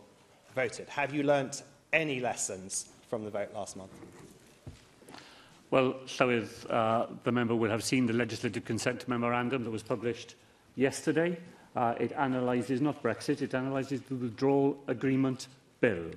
[0.54, 0.86] voted?
[0.90, 1.62] Have you learnt
[1.94, 3.90] any lessons from the vote last month?
[5.72, 10.35] Well, Llywydd, uh, the member will have seen the legislative consent memorandum that was published
[10.76, 11.38] yesterday.
[11.74, 15.46] Uh, it analyses not Brexit, it analyses the withdrawal agreement
[15.80, 16.11] bill.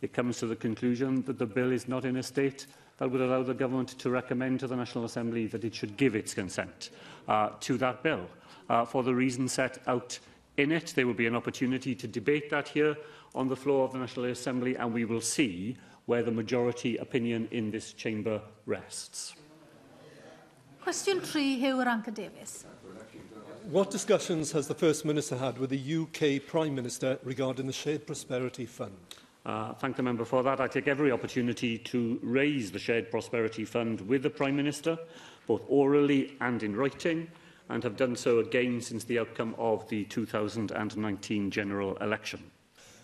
[0.00, 2.64] It comes to the conclusion that the bill is not in a state
[2.96, 6.16] that would allow the government to recommend to the National Assembly that it should give
[6.16, 6.88] its consent
[7.28, 8.26] uh, to that bill.
[8.70, 10.18] Uh, for the reasons set out
[10.56, 12.96] in it, there will be an opportunity to debate that here
[13.34, 17.48] on the floor of the National Assembly and we will see where the majority opinion
[17.50, 19.34] in this chamber rests.
[20.82, 22.64] Question 3, Hugh Ranker Davies.
[23.70, 25.98] What discussions has the First Minister had with the
[26.40, 28.92] UK Prime Minister regarding the Shared Prosperity Fund?
[29.46, 30.60] Uh, thank the member for that.
[30.60, 34.98] I take every opportunity to raise the Shared Prosperity Fund with the Prime Minister,
[35.46, 37.28] both orally and in writing,
[37.68, 42.42] and have done so again since the outcome of the 2019 general election.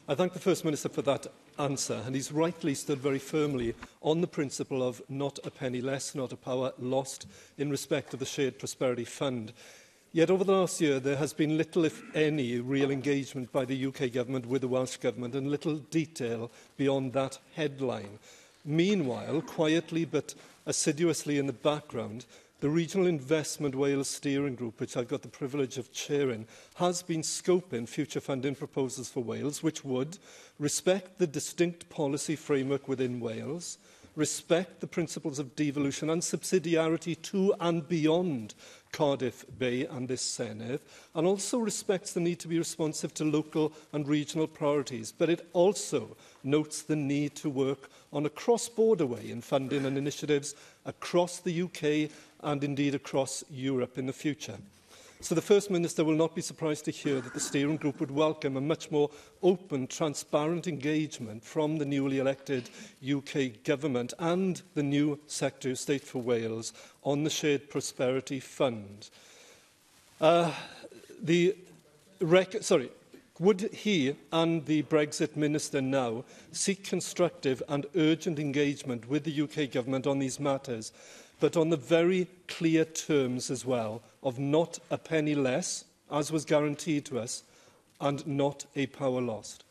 [0.09, 4.21] I thank the First Minister for that answer, and he's rightly stood very firmly on
[4.21, 8.27] the principle of not a penny less, not a power lost in respect of the
[8.27, 9.53] Shared Prosperity Fund.
[10.13, 13.87] Yet over the last year, there has been little, if any, real engagement by the
[13.87, 18.19] UK government with the Welsh government and little detail beyond that headline.
[18.65, 20.35] Meanwhile, quietly but
[20.67, 22.25] assiduously in the background,
[22.61, 26.45] The Regional Investment Wales Steering Group, which I've got the privilege of chairing,
[26.75, 30.19] has been scoping future funding proposals for Wales, which would
[30.59, 33.79] respect the distinct policy framework within Wales,
[34.17, 38.55] respect the principles of devolution and subsidiarity to and beyond
[38.91, 40.81] Cardiff Bay and this Senedd,
[41.15, 45.13] and also respects the need to be responsive to local and regional priorities.
[45.17, 49.97] But it also notes the need to work on a cross-border way in funding and
[49.97, 52.11] initiatives across the UK
[52.43, 54.57] and indeed across Europe in the future.
[55.21, 58.13] So the First Minister will not be surprised to hear that the steering group would
[58.13, 59.11] welcome a much more
[59.43, 62.71] open, transparent engagement from the newly elected
[63.05, 66.73] UK government and the new Secretary of State for Wales
[67.03, 69.11] on the Shared Prosperity Fund.
[70.21, 70.53] Uh,
[71.21, 71.57] the
[72.21, 72.89] rec sorry,
[73.41, 79.73] would he and the Brexit minister now seek constructive and urgent engagement with the UK
[79.73, 80.93] government on these matters
[81.41, 86.45] but on the very clear terms as well of not a penny less, as was
[86.45, 87.43] guaranteed to us,
[88.01, 89.65] and not a power lost.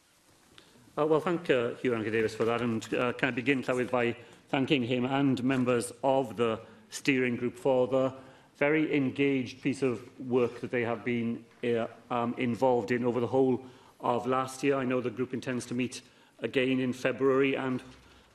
[0.97, 2.61] Uh, well, thank uh, Hugh Anker Davis for that.
[2.61, 4.15] And uh, can I begin, with by
[4.49, 8.13] thanking him and members of the steering group for the
[8.57, 13.27] very engaged piece of work that they have been uh, um, involved in over the
[13.27, 13.61] whole
[14.01, 14.75] of last year.
[14.77, 16.01] I know the group intends to meet
[16.41, 17.83] again in February and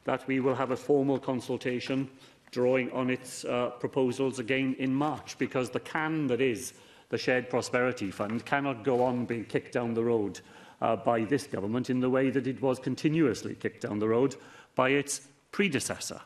[0.05, 2.09] that we will have a formal consultation
[2.53, 6.75] drawing on its uh, proposals again in March, because the can that is
[7.09, 10.39] the Shared Prosperity Fund cannot go on being kicked down the road
[10.81, 14.37] uh, by this government in the way that it was continuously kicked down the road
[14.75, 16.21] by its predecessor.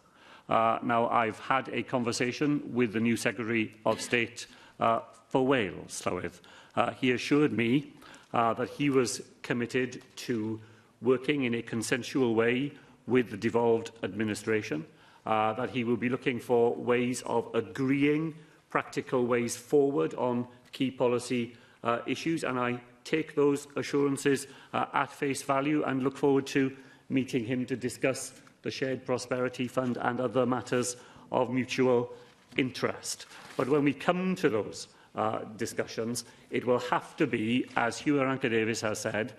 [0.49, 4.47] Uh, now, I've had a conversation with the new Secretary of State
[4.81, 6.41] uh, for Wales, Llywydd.
[6.75, 7.93] Uh, he assured me
[8.33, 10.61] uh, that he was committed to
[11.03, 12.73] working in a consensual way
[13.07, 14.85] with the devolved administration,
[15.27, 18.35] uh, that he will be looking for ways of agreeing
[18.71, 22.45] practical ways forward on key policy uh, issues.
[22.45, 26.75] And I take those assurances uh, at face value and look forward to
[27.09, 30.97] meeting him to discuss the Shared Prosperity Fund and other matters
[31.31, 32.11] of mutual
[32.57, 33.27] interest.
[33.57, 38.17] But when we come to those uh, discussions, it will have to be, as Hugh
[38.21, 39.35] Aranka Davis has said,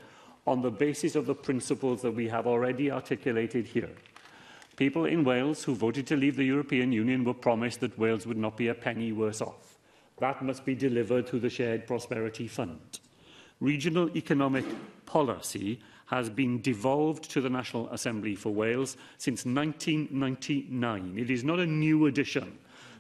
[0.48, 3.90] on the basis of the principles that we have already articulated here.
[4.78, 8.38] People in Wales who voted to leave the European Union were promised that Wales would
[8.38, 9.76] not be a penny worse off.
[10.20, 13.00] That must be delivered through the Shared Prosperity Fund.
[13.60, 14.64] Regional economic
[15.08, 21.16] policy has been devolved to the National Assembly for Wales since 1999.
[21.18, 22.56] It is not a new addition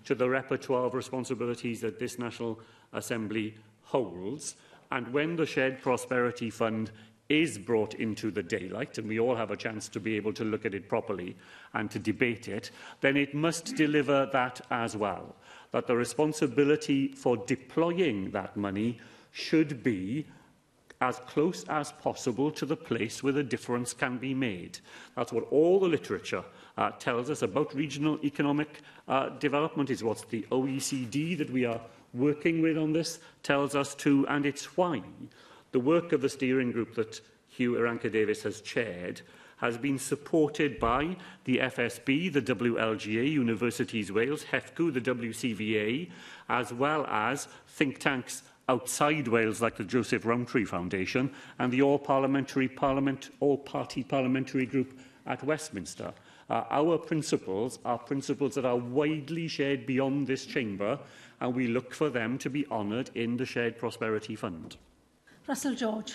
[0.05, 2.59] to the repertoire of responsibilities that this National
[2.93, 4.55] Assembly holds.
[4.91, 6.89] And when the Shared Prosperity Fund
[7.29, 10.43] is brought into the daylight and we all have a chance to be able to
[10.45, 11.35] look at it properly
[11.73, 15.35] and to debate it, then it must deliver that as well.
[15.71, 18.99] That the responsibility for deploying that money
[19.31, 20.25] should be
[21.01, 24.79] as close as possible to the place where the difference can be made.
[25.15, 26.43] That's what all the literature
[26.77, 29.89] uh, tells us about regional economic uh, development.
[29.91, 31.79] It's what the OECD that we are
[32.15, 35.03] working with on this tells us too, and it's why
[35.77, 39.21] The work of the steering group that Hugh Aranka-Davis has chaired
[39.57, 46.09] has been supported by the FSB, the WLGA, Universities Wales, HEFCU, the WCVA,
[46.49, 51.99] as well as think tanks outside Wales like the Joseph Rowntree Foundation and the All
[51.99, 56.11] Parliamentary Parliament All Party Parliamentary Group at Westminster.
[56.49, 60.97] Uh, our principles are principles that are widely shared beyond this chamber
[61.39, 64.75] and we look for them to be honoured in the Shared Prosperity Fund.
[65.47, 66.13] Russell George.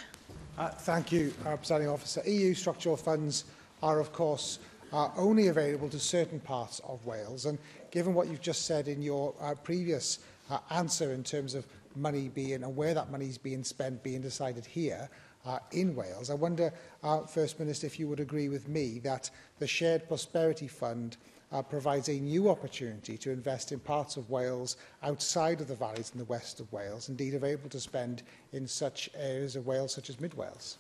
[0.58, 2.20] Uh, thank you, uh, Presiding Officer.
[2.26, 3.44] EU structural funds
[3.82, 4.58] are, of course,
[4.92, 7.46] uh, only available to certain parts of Wales.
[7.46, 7.58] And
[7.90, 10.18] given what you've just said in your uh, previous
[10.50, 11.66] uh, answer in terms of
[11.96, 15.08] money being and where that money is being spent being decided here
[15.46, 16.70] uh, in Wales, I wonder,
[17.02, 21.16] uh, First Minister, if you would agree with me that the Shared Prosperity Fund
[21.52, 26.10] uh, provides a new opportunity to invest in parts of Wales outside of the valleys
[26.12, 29.92] in the west of Wales, indeed are able to spend in such areas of Wales
[29.94, 30.78] such as mid Wales?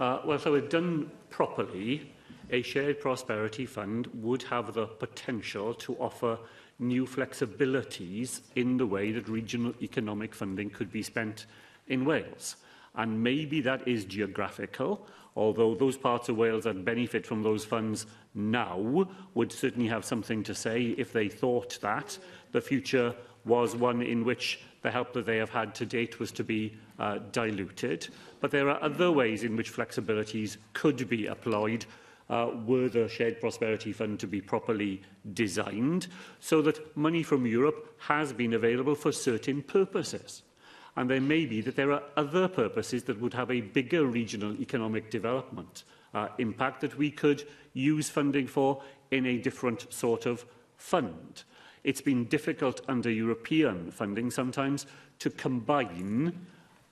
[0.00, 2.10] Uh, well, so if done properly,
[2.50, 6.38] a shared prosperity fund would have the potential to offer
[6.78, 11.46] new flexibilities in the way that regional economic funding could be spent
[11.88, 12.56] in Wales.
[12.94, 15.06] And maybe that is geographical,
[15.38, 18.76] although those parts of Wales that benefit from those funds now
[19.34, 22.18] would certainly have something to say if they thought that
[22.50, 26.32] the future was one in which the help that they have had to date was
[26.32, 28.08] to be uh, diluted.
[28.40, 31.86] But there are other ways in which flexibilities could be applied
[32.28, 35.00] uh, were the Shared Prosperity Fund to be properly
[35.32, 36.08] designed
[36.40, 40.42] so that money from Europe has been available for certain purposes.
[40.98, 44.60] And there may be that there are other purposes that would have a bigger regional
[44.60, 48.82] economic development uh, impact that we could use funding for
[49.12, 50.44] in a different sort of
[50.76, 51.44] fund.
[51.84, 54.86] It's been difficult under European funding sometimes
[55.20, 56.36] to combine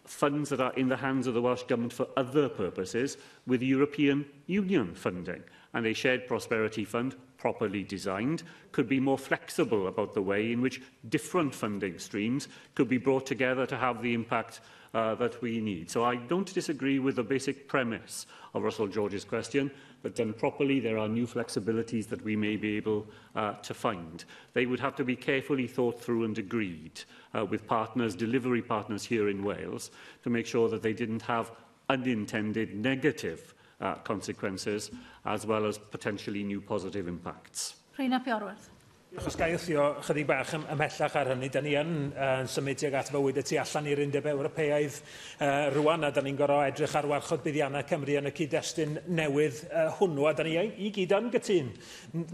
[0.05, 4.25] funds that are in the hands of the Welsh Government for other purposes with European
[4.47, 5.43] Union funding.
[5.75, 10.61] And a shared prosperity fund properly designed, could be more flexible about the way in
[10.61, 14.59] which different funding streams could be brought together to have the impact
[14.95, 15.89] uh, that we need.
[15.89, 19.71] So I don't disagree with the basic premise of Russell George's question,
[20.03, 24.25] that done properly there are new flexibilities that we may be able uh, to find.
[24.53, 27.01] They would have to be carefully thought through and agreed
[27.33, 29.93] uh, with partners, delivery partners here in Wales,
[30.25, 31.53] to make sure that they didn't have
[31.89, 34.91] unintended negative uh, consequences,
[35.25, 37.77] as well as potentially new positive impacts.
[37.99, 38.69] Rhaina Piorwerth.
[39.15, 42.95] Achos gael wthio chydig bach ym, ymhellach ar hynny, da ni yn uh, symud tuag
[42.99, 46.97] at fywyd y tu allan i'r undeb Ewropeaidd uh, rwan, a da ni'n gorau edrych
[46.99, 51.15] ar warchod buddiannau Cymru yn y cyd-destun newydd uh, hwnnw, a da ni i gyd
[51.21, 51.69] yn gytun.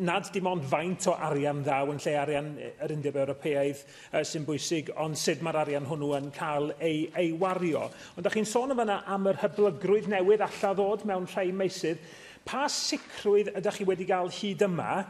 [0.00, 4.48] Nad dim ond faint o arian ddaw yn lle arian yr undeb Ewropeaidd uh, sy'n
[4.48, 7.90] bwysig, ond sut mae'r arian hwnnw yn cael ei, ei wario.
[8.16, 12.00] Ond da chi'n sôn yma am yr hyblygrwydd newydd alla ddod mewn rhai meisydd,
[12.48, 15.02] pa sicrwydd ydych chi wedi cael hyd yma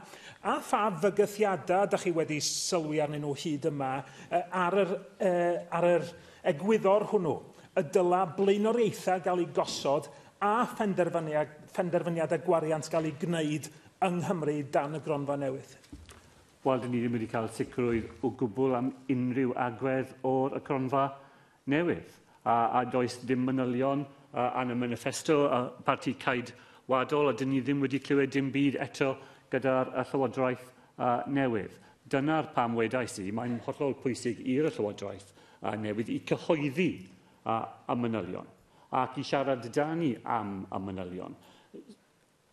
[0.43, 3.91] a pha fygythiadau ydych chi wedi sylwi arnyn nhw hyd yma
[4.63, 4.93] ar yr,
[5.71, 6.07] ar yr
[6.53, 7.37] egwyddor hwnnw?
[7.79, 10.09] Y dyla blaenoriaethau gael ei gosod
[10.45, 13.71] a phenderfyniadau gwariant gael ei gwneud
[14.03, 15.77] yng Nghymru dan y gronfa newydd?
[16.63, 21.07] Wel, dyn ni ddim wedi cael sicrwydd o gwbl am unrhyw agwedd o'r cronfa
[21.71, 22.11] newydd.
[22.45, 24.03] A, a does dim manylion
[24.35, 26.51] uh, yn y manifesto a parti caid
[26.91, 29.15] wadol, a dyn ni ddim wedi clywed dim byd eto
[29.53, 31.77] gyda'r Llywodraeth uh, newydd.
[32.13, 35.33] Dyna'r pam wedais i, mae'n hollol pwysig i'r Llywodraeth
[35.63, 36.91] uh, newydd i cyhoeddi
[37.45, 38.49] uh, y manylion
[39.01, 41.33] ac i siarad da ni am y manylion.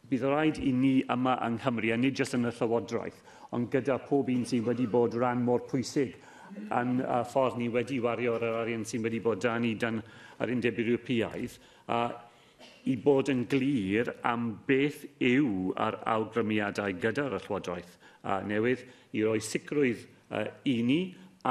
[0.09, 3.17] Bydd rhaid i ni yma yng Nghymru, a nid jyst yn y Llywodraeth,
[3.53, 6.15] ond gyda pob un sy'n wedi bod rhan mor pwysig
[6.79, 9.99] yn uh, ffordd ni wedi wario ar yr arian sy'n wedi bod da ni dan
[10.39, 11.59] yr undeb Ewropeaidd,
[12.89, 17.91] i bod yn glir am beth yw ar awgrymiadau gyda'r allwodraeth
[18.25, 18.81] uh, newydd
[19.13, 20.97] i roi sicrwydd uh, i ni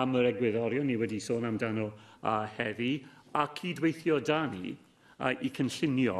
[0.00, 2.90] am yr egwyddorion ni wedi sôn amdano uh, heddi
[3.38, 6.18] a cydweithio da ni uh, i cynllunio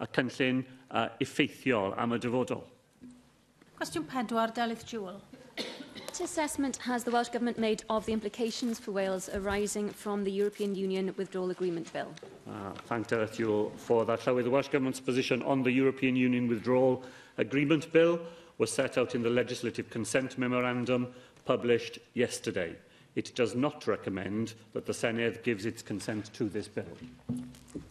[0.00, 2.64] y cynllun uh, effeithiol am y dyfodol.
[3.74, 5.20] Cwestiwn pedwar, Delyth Jewell.
[6.00, 10.30] What assessment has the Welsh Government made of the implications for Wales arising from the
[10.32, 12.12] European Union Withdrawal Agreement Bill?
[12.50, 14.20] Uh, thank you for that.
[14.24, 17.04] the Welsh Government's position on the European Union Withdrawal
[17.38, 18.18] Agreement Bill
[18.58, 21.12] was set out in the Legislative Consent Memorandum
[21.44, 22.74] published yesterday
[23.16, 26.84] it does not recommend that the Senedd gives its consent to this bill.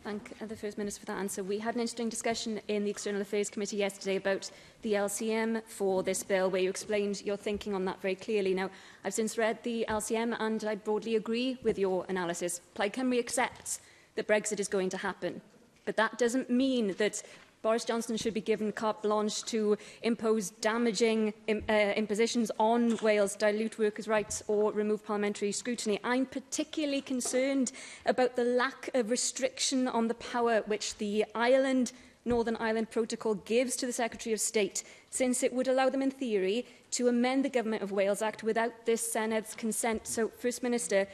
[0.04, 1.44] Thank uh, the First Minister for that answer.
[1.44, 4.52] We had an interesting discussion in the External Affairs Committee yesterday about
[4.82, 8.54] the LCM for this bill, where you explained your thinking on that very clearly.
[8.54, 8.70] Now,
[9.06, 12.60] I've since read the LCM and I broadly agree with your analysis.
[12.74, 13.80] Plaid Cymru accepts
[14.16, 15.42] that Brexit is going to happen.
[15.86, 17.24] But that doesn't mean that
[17.64, 23.38] Boris Johnson should be given carte blanche to impose damaging Im uh, impositions on Wales,
[23.38, 25.98] dilute workers' rights or remove parliamentary scrutiny.
[26.04, 27.72] I'm particularly concerned
[28.06, 31.94] about the lack of restriction on the power which the Ireland
[32.26, 36.12] Northern Ireland Protocol gives to the Secretary of State, since it would allow them, in
[36.12, 40.06] theory, to amend the Government of Wales Act without this Senate's consent.
[40.08, 41.08] So, First Minister,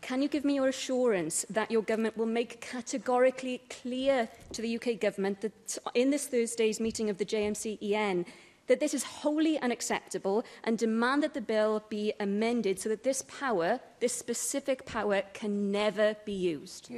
[0.00, 4.76] Can you give me your assurance that your government will make categorically clear to the
[4.76, 8.24] UK government that in this Thursday's meeting of the JMCEN
[8.68, 13.22] that this is wholly unacceptable and demand that the bill be amended so that this
[13.22, 16.90] power, this specific power, can never be used?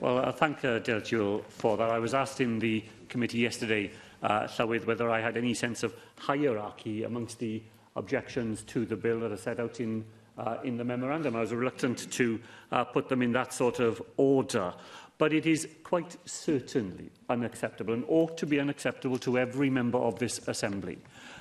[0.00, 1.00] Well, I thank uh, Del
[1.48, 1.90] for that.
[1.90, 3.92] I was asked in the committee yesterday,
[4.22, 7.62] uh, Llywydd, whether I had any sense of hierarchy amongst the
[7.94, 10.04] objections to the bill that are set out in
[10.38, 11.36] uh, in the memorandum.
[11.36, 14.72] I was reluctant to uh, put them in that sort of order.
[15.18, 20.18] But it is quite certainly unacceptable and ought to be unacceptable to every member of
[20.18, 20.98] this Assembly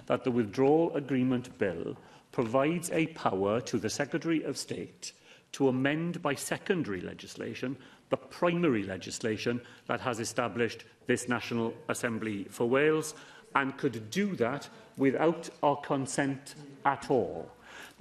[0.08, 1.96] that the Withdrawal Agreement Bill
[2.32, 5.14] provides a power to the Secretary of State
[5.54, 7.76] to amend by secondary legislation
[8.10, 13.16] the primary legislation that has established this National Assembly for Wales
[13.56, 14.68] and could do that
[14.98, 17.50] without our consent at all.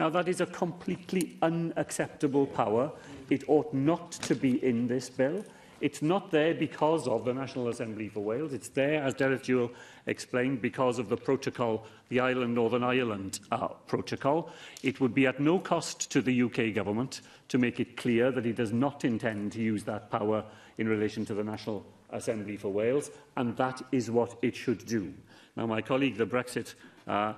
[0.00, 2.90] Now, that is a completely unacceptable power.
[3.28, 5.44] It ought not to be in this bill.
[5.82, 8.54] It's not there because of the National Assembly for Wales.
[8.54, 9.70] It's there, as Derek Jewell
[10.06, 14.48] explained, because of the protocol, the Ireland Northern Ireland uh, protocol.
[14.82, 18.46] It would be at no cost to the UK government to make it clear that
[18.46, 20.42] it does not intend to use that power
[20.78, 25.12] in relation to the National Assembly for Wales, and that is what it should do.
[25.56, 26.72] Now, my colleague, the Brexit
[27.06, 27.34] uh,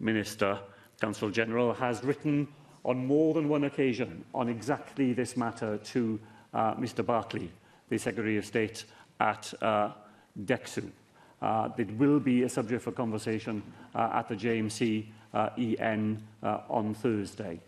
[0.00, 0.60] Minister,
[1.00, 2.48] Council General has written
[2.84, 6.18] on more than one occasion on exactly this matter to
[6.54, 7.50] uh, Mr Bartley,
[7.88, 8.84] the Secretary of State
[9.20, 9.90] at uh,
[11.42, 13.62] Uh, it will be a subject for conversation
[13.94, 16.46] uh, at the JMC uh, EN uh,
[16.78, 17.60] on Thursday.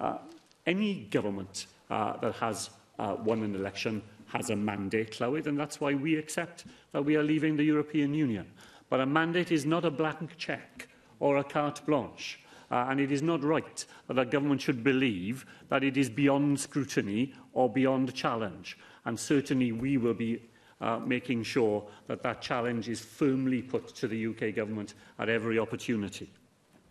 [0.00, 0.18] Uh,
[0.64, 1.56] any government
[1.90, 4.00] uh, that has uh, won an election
[4.34, 8.14] has a mandate, Chloe, and that's why we accept that we are leaving the European
[8.14, 8.46] Union.
[8.90, 10.86] But a mandate is not a blank cheque
[11.18, 12.38] or a carte blanche.
[12.70, 16.58] Uh, and it is not right that a government should believe that it is beyond
[16.58, 18.76] scrutiny or beyond challenge.
[19.04, 20.42] And certainly we will be
[20.80, 25.58] uh, making sure that that challenge is firmly put to the UK government at every
[25.58, 26.28] opportunity.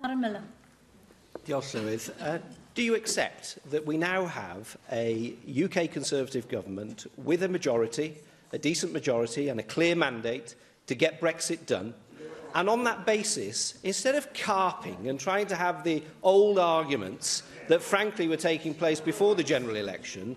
[0.04, 0.44] Aaron Miller.
[1.46, 2.38] Diolch, Uh,
[2.74, 8.18] do you accept that we now have a UK Conservative government with a majority,
[8.54, 10.56] a decent majority and a clear mandate
[10.88, 11.94] to get Brexit done
[12.54, 17.82] And on that basis, instead of carping and trying to have the old arguments that
[17.82, 20.36] frankly were taking place before the general election,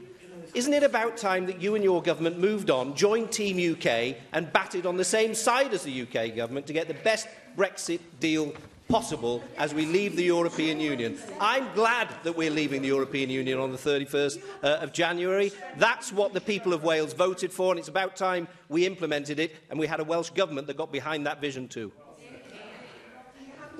[0.54, 4.50] isn't it about time that you and your government moved on, joined Team UK and
[4.52, 8.54] batted on the same side as the UK government to get the best Brexit deal
[8.88, 11.18] possible as we leave the European Union.
[11.40, 15.52] I'm glad that we're leaving the European Union on the 31st uh, of January.
[15.76, 19.54] That's what the people of Wales voted for, and it's about time we implemented it,
[19.70, 21.92] and we had a Welsh Government that got behind that vision too.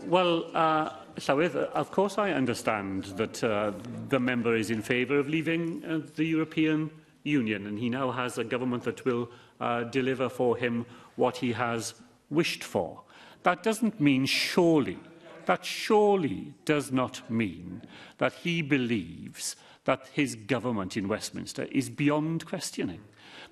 [0.04, 3.72] Well, uh, Llywydd, uh, of course I understand that uh,
[4.10, 6.90] the member is in favour of leaving uh, the European
[7.24, 9.28] Union, and he now has a government that will
[9.60, 10.86] uh, deliver for him
[11.16, 11.94] what he has
[12.30, 13.02] wished for.
[13.42, 14.98] That doesn't mean surely,
[15.46, 17.82] that surely does not mean
[18.18, 23.00] that he believes that his government in Westminster is beyond questioning.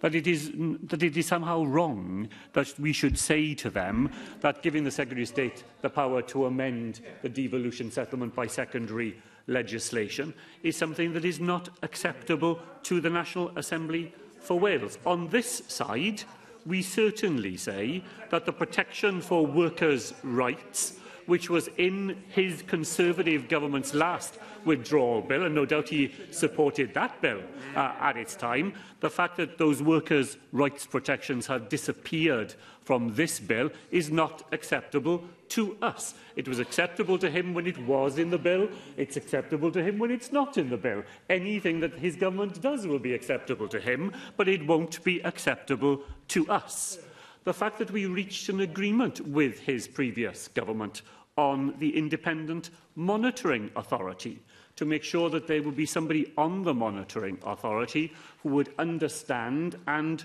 [0.00, 4.10] That it, is, that it is somehow wrong that we should say to them
[4.40, 9.16] that giving the Secretary of State the power to amend the devolution settlement by secondary
[9.46, 14.98] legislation is something that is not acceptable to the National Assembly for Wales.
[15.06, 16.24] On this side,
[16.66, 23.94] we certainly say that the protection for workers' rights which was in his Conservative government's
[23.94, 27.40] last withdrawal bill, and no doubt he supported that bill
[27.74, 28.72] uh, at its time.
[29.00, 35.24] The fact that those workers' rights protections have disappeared from this bill is not acceptable
[35.48, 36.14] to us.
[36.36, 38.68] It was acceptable to him when it was in the bill.
[38.96, 41.02] It's acceptable to him when it's not in the bill.
[41.28, 46.00] Anything that his government does will be acceptable to him, but it won't be acceptable
[46.28, 46.98] to us.
[47.44, 51.02] The fact that we reached an agreement with his previous government
[51.36, 54.40] on the Independent Monitoring Authority
[54.76, 58.12] to make sure that there would be somebody on the Monitoring Authority
[58.42, 60.24] who would understand and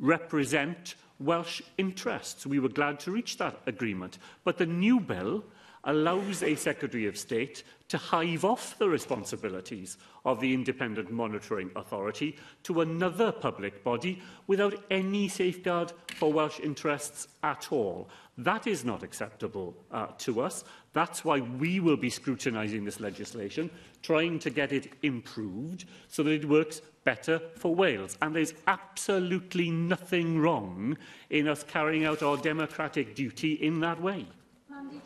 [0.00, 2.46] represent Welsh interests.
[2.46, 4.18] We were glad to reach that agreement.
[4.44, 5.44] But the new bill
[5.84, 12.36] allows a Secretary of State to hive off the responsibilities of the Independent Monitoring Authority
[12.64, 18.08] to another public body without any safeguard for Welsh interests at all.
[18.38, 20.62] That is not acceptable uh, to us.
[20.92, 23.68] That's why we will be scrutinising this legislation,
[24.00, 28.16] trying to get it improved so that it works better for Wales.
[28.22, 30.96] And there's absolutely nothing wrong
[31.30, 34.24] in us carrying out our democratic duty in that way.
[34.70, 35.00] Mandy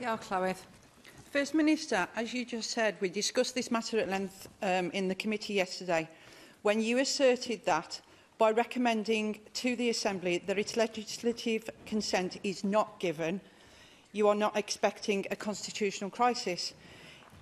[0.00, 0.64] Jones.
[1.32, 5.16] First Minister, as you just said, we discussed this matter at length um, in the
[5.16, 6.08] committee yesterday.
[6.62, 8.00] When you asserted that
[8.38, 13.40] by recommending to the Assembly that its legislative consent is not given,
[14.12, 16.72] you are not expecting a constitutional crisis.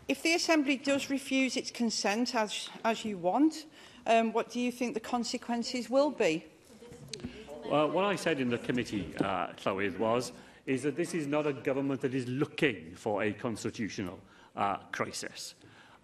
[0.09, 3.65] If the Assembly does refuse its consent, as, as you want,
[4.07, 6.45] um, what do you think the consequences will be?
[7.71, 10.33] Well, what I said in the committee, uh, Chloe, was
[10.67, 14.17] is that this is not a government that is looking for a constitutional
[14.57, 15.55] uh, crisis.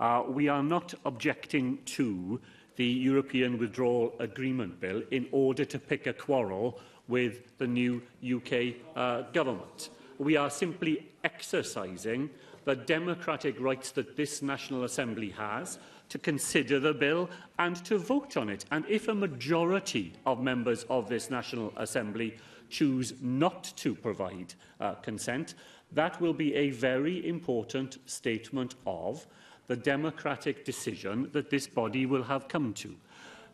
[0.01, 2.41] Uh, we are not objecting to
[2.79, 8.75] the European Withdrawal Agreement Bill in order to pick a quarrel with the new UK
[8.95, 9.91] uh, government.
[10.19, 12.31] We are simply exercising
[12.65, 18.37] the democratic rights that this National Assembly has to consider the bill and to vote
[18.37, 18.65] on it.
[18.71, 22.37] And if a majority of members of this National Assembly
[22.71, 25.55] choose not to provide uh, consent,
[25.93, 29.27] that will be a very important statement of
[29.69, 32.95] the democratic decision that this body will have come to.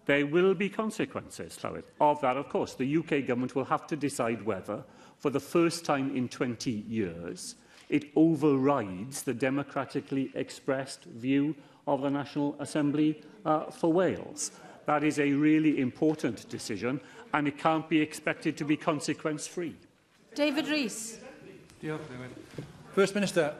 [0.06, 2.74] There will be consequences, Llywyd, of that, of course.
[2.74, 4.84] The UK government will have to decide whether,
[5.18, 7.56] for the first time in 20 years,
[7.88, 11.54] it overrides the democratically expressed view
[11.86, 14.52] of the National Assembly uh, for Wales.
[14.86, 17.00] That is a really important decision
[17.32, 19.74] and it can't be expected to be consequence-free.
[20.34, 21.18] David Rees.
[22.94, 23.54] First Minister,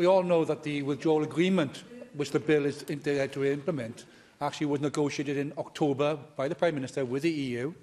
[0.00, 1.84] We all know that the withdrawal agreement,
[2.14, 4.06] which the bill is intended uh, to implement,
[4.40, 7.74] actually was negotiated in October by the Prime Minister with the EU.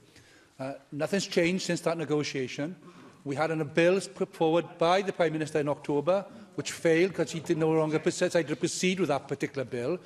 [0.59, 2.75] Uh, nothing's changed since that negotiation.
[3.23, 7.09] We had an, a bill put forward by the Prime Minister in October, which failed
[7.11, 9.99] because he did no longer decided to proceed with that particular bill.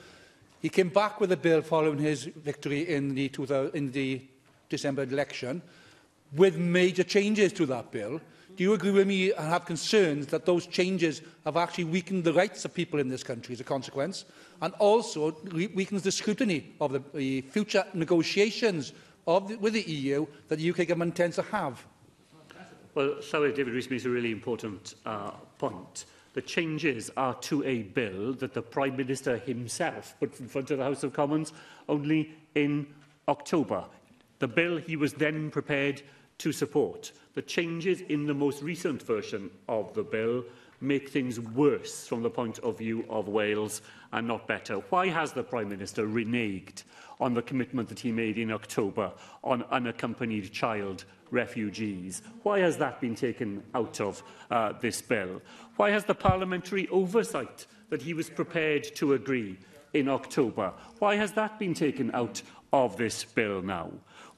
[0.61, 4.21] He came back with a bill following his victory in the, 2000, in the
[4.67, 5.61] December election
[6.35, 8.19] with major changes to that bill
[8.57, 12.33] do you agree with me and have concerns that those changes have actually weakened the
[12.33, 14.25] rights of people in this country as a consequence
[14.61, 18.93] and also weakens the scrutiny of the, the future negotiations
[19.27, 21.85] of the, with the EU that the UK government tends to have?
[22.93, 26.05] Well, Llywydd David Rees makes a really important uh, point.
[26.33, 30.77] The changes are to a bill that the Prime Minister himself put in front of
[30.77, 31.53] the House of Commons
[31.87, 32.85] only in
[33.27, 33.85] October.
[34.39, 36.03] The bill he was then prepared to
[36.39, 37.11] to support.
[37.33, 40.43] The changes in the most recent version of the bill
[40.81, 44.75] make things worse from the point of view of Wales and not better.
[44.89, 46.83] Why has the Prime Minister reneged
[47.19, 49.11] on the commitment that he made in October
[49.43, 52.23] on unaccompanied child refugees?
[52.41, 55.41] Why has that been taken out of uh, this bill?
[55.77, 59.57] Why has the parliamentary oversight that he was prepared to agree
[59.93, 63.91] in October, why has that been taken out of this bill now?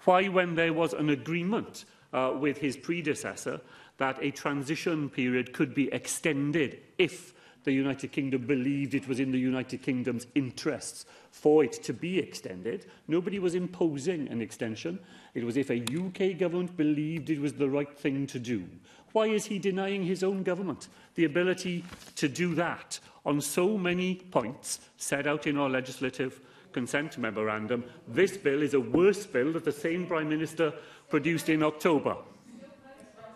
[0.05, 3.61] Why, when there was an agreement uh, with his predecessor
[3.97, 7.33] that a transition period could be extended if
[7.63, 12.19] the United Kingdom believed it was in the United Kingdom's interests for it to be
[12.19, 12.85] extended.
[13.07, 14.99] Nobody was imposing an extension.
[15.33, 18.65] It was if a UK government believed it was the right thing to do.
[19.13, 21.85] Why is he denying his own government the ability
[22.17, 26.41] to do that on so many points set out in our legislative
[26.73, 30.73] consent memorandum, this bill is a worse bill that the same Prime Minister
[31.09, 32.17] produced in October.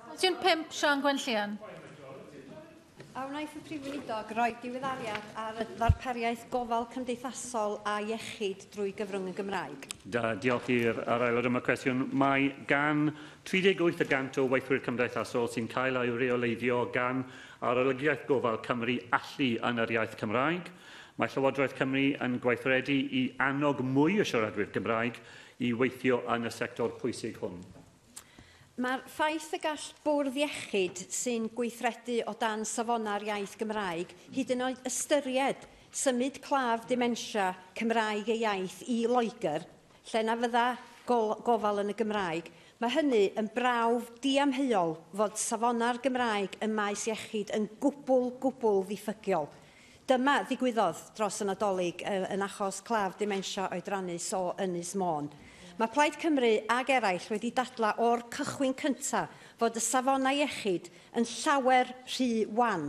[0.09, 1.57] Question 5, Sian Gwenllian.
[3.19, 8.91] A wnaeth y Prif Weinidog roi diweddariad ar y ddarpariaeth gofal cymdeithasol a iechyd drwy
[8.99, 9.87] gyfrwng y Gymraeg.
[10.15, 12.03] Da, diolch i'r aelod yma cwestiwn.
[12.23, 13.09] Mae gan
[13.49, 17.25] 38% o weithwyr cymdeithasol sy'n cael ei reoleiddio gan
[17.63, 20.69] ar arolygiaeth gofal Cymru allu yn yr iaith Cymraeg.
[21.17, 25.15] Mae Llywodraeth Cymru yn gweithredu i annog mwy o siaradwyr Gymraeg
[25.65, 27.55] i weithio yn y sector pwysig hwn.
[28.85, 34.63] Mae'r ffaith y gall bwrdd iechyd sy'n gweithredu o dan safona'r iaith Gymraeg hyd yn
[34.67, 35.65] oed ystyried
[36.03, 37.47] symud claf dimensia
[37.81, 39.65] Cymraeg ei iaith i Loegr,
[40.13, 40.67] lle na fydda
[41.09, 42.53] gofal yn y Gymraeg,
[42.83, 49.55] mae hynny yn brawf diamheuol fod safona'r Gymraeg ym maes iechyd yn gwbl, gwbl ddiffygiol.
[50.07, 55.25] Dyma ddigwyddodd dros y Nadolig yn achos claf dimensia oedrannu so Ynys Môn.
[55.81, 60.87] Mae Plaid Cymru ag eraill wedi dadla o'r cychwyn cyntaf fod y safonau iechyd
[61.19, 62.85] yn llawer rhy wan.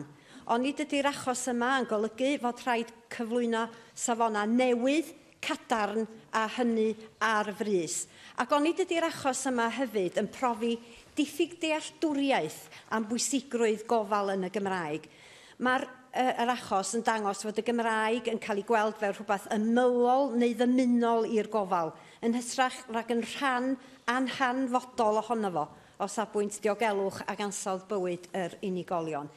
[0.47, 3.65] Ond nid ydy'r achos yma yn golygu fod rhaid cyflwyno
[3.99, 5.11] safonau newydd
[5.49, 6.87] cadarn a hynny
[7.35, 8.05] ar frys.
[8.39, 10.77] Ac ond nid ydy'r achos yma hefyd yn profi
[11.19, 12.63] diffyg dealltwriaeth
[12.95, 15.11] am bwysigrwydd gofal yn y Gymraeg.
[15.59, 20.31] Mae'r yr achos yn dangos fod y Gymraeg yn cael ei gweld fel rhywbeth ymylol
[20.41, 21.93] neu ddymunol i'r gofal,
[22.25, 23.75] yn hystrach rhag yn rhan
[24.09, 25.67] anhanfodol ohono fo
[26.01, 29.29] o safbwynt diogelwch ac ansawdd bywyd yr unigolion.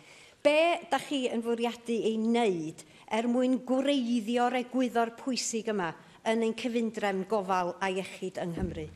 [0.42, 0.56] Be
[0.90, 5.92] da chi yn fwriadu ei wneud er mwyn gwreiddio'r egwyddo'r pwysig yma
[6.32, 8.88] yn ein cyfundrem gofal a iechyd yng Nghymru?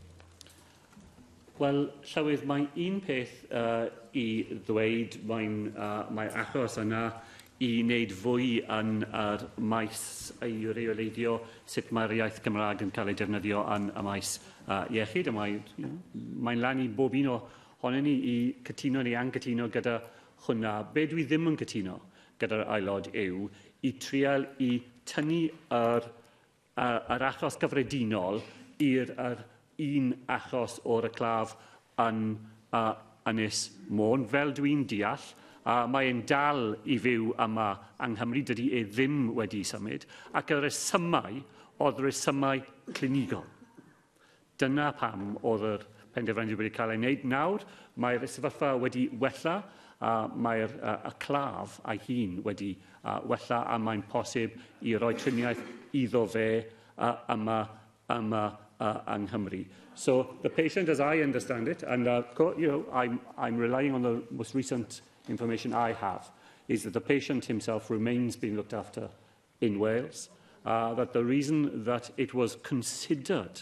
[1.59, 3.86] Wel, Llywydd, mae un peth uh,
[4.19, 4.26] i
[4.67, 7.05] ddweud mae'n uh, mae achos yna
[7.64, 8.47] i wneud fwy
[8.78, 10.01] yn yr maes
[10.43, 11.36] i reoleidio
[11.76, 14.32] sut mae'r iaith Gymraeg yn cael ei defnyddio yn y maes
[14.68, 15.30] uh, iechyd.
[15.32, 18.36] Mae'n mae lan i bob un ohonyn ni i
[18.68, 19.93] cytuno neu angytuno gyda
[20.45, 20.74] hwnna.
[20.91, 21.95] Be dwi ddim yn cytuno
[22.41, 23.47] gyda'r aelod yw
[23.88, 24.70] i trial i
[25.08, 25.39] tynnu
[25.80, 26.10] yr,
[26.84, 28.41] yr, yr achos gyfredinol
[28.89, 29.16] i'r
[29.86, 31.56] un achos o'r y claf
[32.03, 32.22] yn
[32.76, 32.93] uh,
[33.32, 34.28] Ynys Môn.
[34.36, 35.24] Fel dwi'n deall,
[35.66, 37.70] A mae'n dal i fyw yma
[38.05, 40.03] yng Nghymru, dydy e ddim wedi symud,
[40.38, 41.39] ac yr resymau
[41.82, 42.59] oedd resymau
[42.93, 43.47] clinigol.
[44.61, 47.26] Dyna pam oedd yr penderfynu wedi cael ei wneud.
[47.32, 47.66] Nawr,
[48.05, 49.55] mae'r sefyllfa wedi wella,
[50.11, 50.76] a mae'r
[51.26, 52.70] claf a'i hun wedi
[53.03, 54.53] uh, wella, a mae'n posib
[54.86, 55.66] i roi triniaeth
[56.03, 56.45] iddo fe
[56.99, 57.57] uh, yma,
[58.13, 59.63] yma uh, yng Nghymru.
[59.97, 62.22] So the patient, as I understand it, and uh,
[62.55, 66.30] you know, I'm, I'm relying on the most recent information I have
[66.67, 69.09] is that the patient himself remains being looked after
[69.61, 70.30] in Wales,
[70.65, 73.61] uh, that the reason that it was considered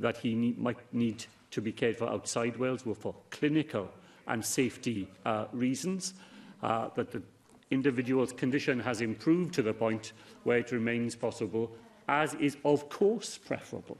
[0.00, 3.88] that he need, might need to be cared for outside Wales were for clinical
[4.26, 6.14] and safety uh, reasons,
[6.62, 7.22] uh, that the
[7.70, 10.12] individual's condition has improved to the point
[10.44, 11.70] where it remains possible,
[12.08, 13.96] as is of course preferable,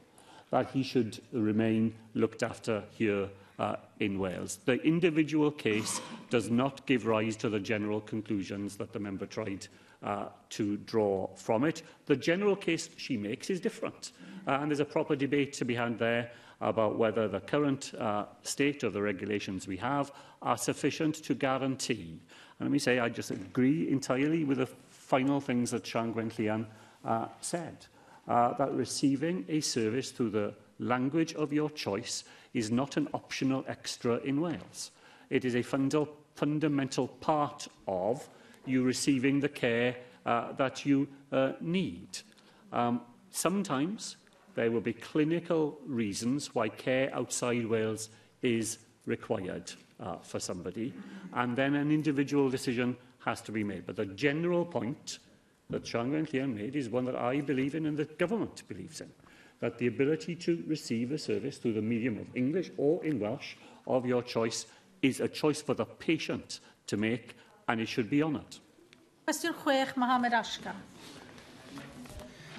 [0.51, 3.29] that he should remain looked after here
[3.59, 4.59] uh, in Wales.
[4.65, 6.01] The individual case
[6.31, 9.67] does not give rise to the general conclusions that the member tried
[10.03, 11.83] uh, to draw from it.
[12.07, 14.13] The general case she makes is different,
[14.47, 16.31] uh, and there's a proper debate to be had there
[16.61, 22.21] about whether the current uh, state of the regulations we have are sufficient to guarantee.
[22.59, 26.67] And let me say I just agree entirely with the final things that Sian Gwen
[27.05, 27.87] uh, said,
[28.29, 32.23] uh, that receiving a service through the language of your choice
[32.55, 34.91] is not an optional extra in Wales.
[35.31, 38.29] It is a fundal, fundamental part of
[38.67, 39.97] you receiving the care
[40.27, 42.19] uh, that you uh, need.
[42.73, 43.01] Um,
[43.31, 44.17] sometimes
[44.55, 48.11] there will be clinical reasons why care outside Wales
[48.43, 50.93] is required uh, for somebody,
[51.35, 53.87] and then an individual decision has to be made.
[53.87, 55.19] But the general point
[55.71, 59.09] that Sean Gwenllian made is one that I believe in and the government believes in
[59.63, 63.55] that the ability to receive a service through the medium of English or in Welsh
[63.87, 64.67] of your choice
[65.03, 66.59] is a choice for the patient
[66.89, 67.35] to make
[67.69, 68.57] and it should be honoured.
[69.25, 70.73] Question 6, Mohamed Ashka.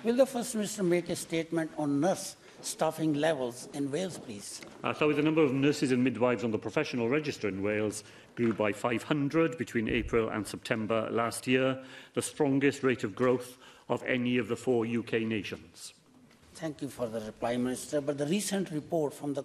[0.05, 4.61] Will the First Minister make a statement on nurse staffing levels in Wales, please?
[4.85, 8.53] Uh, so the number of nurses and midwives on the professional register in Wales grew
[8.53, 11.77] by 500 between April and September last year,
[12.13, 13.57] the strongest rate of growth
[13.89, 15.93] of any of the four UK nations.
[16.55, 17.99] Thank you for the reply, Minister.
[17.99, 19.43] But the recent report from the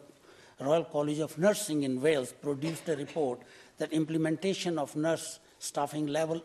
[0.61, 3.41] Royal College of Nursing in Wales produced a report
[3.79, 6.43] that implementation of nurse staffing level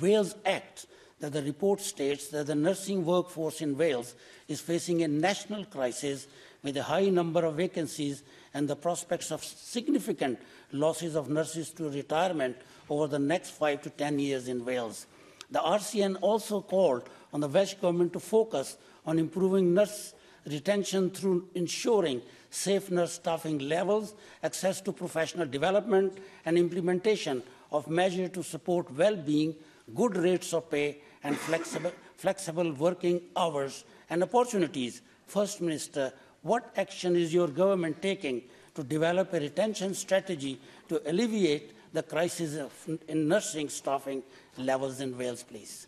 [0.00, 0.86] Wales Act
[1.20, 4.16] that the report states that the nursing workforce in Wales
[4.48, 6.26] is facing a national crisis
[6.64, 10.40] with a high number of vacancies and the prospects of significant
[10.72, 12.56] losses of nurses to retirement
[12.90, 15.06] over the next 5 to 10 years in Wales.
[15.50, 18.76] The RCN also called on the Welsh Government to focus
[19.06, 20.14] on improving nurse
[20.46, 27.42] retention through ensuring safe nurse staffing levels, access to professional development, and implementation
[27.72, 29.54] of measures to support well-being,
[29.94, 35.02] good rates of pay, and flexible, flexible working hours and opportunities.
[35.26, 38.42] First Minister, what action is your government taking
[38.74, 44.22] to develop a retention strategy to alleviate the crisis of, in nursing staffing
[44.58, 45.86] levels in Wales, please?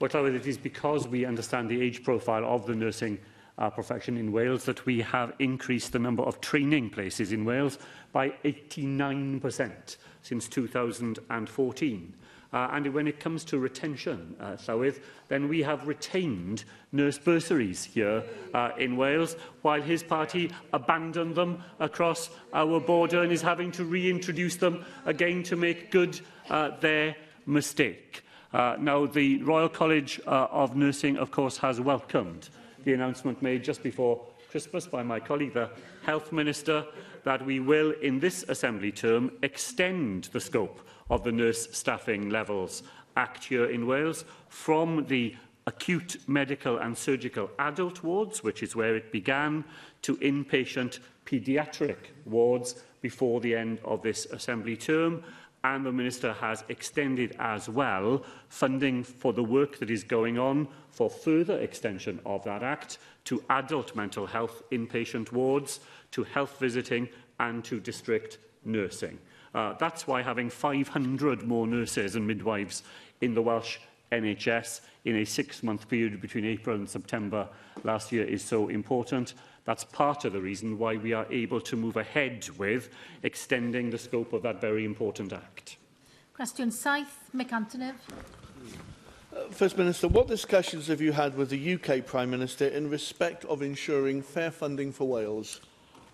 [0.00, 3.18] But clearly it is because we understand the age profile of the nursing
[3.58, 7.78] uh, profession in Wales that we have increased the number of training places in Wales
[8.10, 12.14] by 89% since 2014.
[12.52, 14.98] Uh, and when it comes to retention, uh, Llywydd,
[15.28, 18.24] then we have retained nurse bursaries here
[18.54, 23.84] uh, in Wales, while his party abandoned them across our border and is having to
[23.84, 27.14] reintroduce them again to make good uh, their
[27.46, 28.22] mistake.
[28.52, 32.48] Uh, now, the Royal College uh, of Nursing, of course, has welcomed
[32.84, 34.20] the announcement made just before
[34.50, 35.70] Christmas by my colleague, the
[36.02, 36.84] Health Minister,
[37.22, 40.80] that we will, in this Assembly term, extend the scope
[41.10, 42.82] of the Nurse Staffing Levels
[43.16, 45.36] Act here in Wales from the
[45.66, 49.62] acute medical and surgical adult wards, which is where it began,
[50.02, 55.22] to inpatient paediatric wards before the end of this Assembly term
[55.64, 60.66] and the Minister has extended as well funding for the work that is going on
[60.90, 65.80] for further extension of that Act to adult mental health inpatient wards,
[66.12, 67.08] to health visiting
[67.40, 69.18] and to district nursing.
[69.54, 72.82] Uh, that's why having 500 more nurses and midwives
[73.20, 73.78] in the Welsh
[74.12, 77.48] NHS in a six-month period between April and September
[77.84, 79.34] last year is so important.
[79.64, 82.88] That's part of the reason why we are able to move ahead with
[83.22, 85.76] extending the scope of that very important act.
[86.34, 87.06] Question 7,
[87.36, 92.88] Mick uh, First Minister, what discussions have you had with the UK Prime Minister in
[92.90, 95.60] respect of ensuring fair funding for Wales?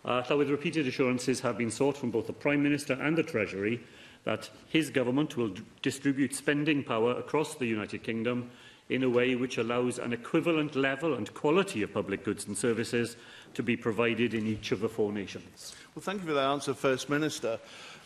[0.05, 3.23] Uh, so with repeated assurances have been sought from both the Prime Minister and the
[3.23, 3.81] Treasury
[4.25, 8.51] that his government will distribute spending power across the United Kingdom
[8.89, 13.17] in a way which allows an equivalent level and quality of public goods and services
[13.55, 15.75] to be provided in each of the four nations.
[15.95, 17.59] Well, thank you for that answer, First Minister.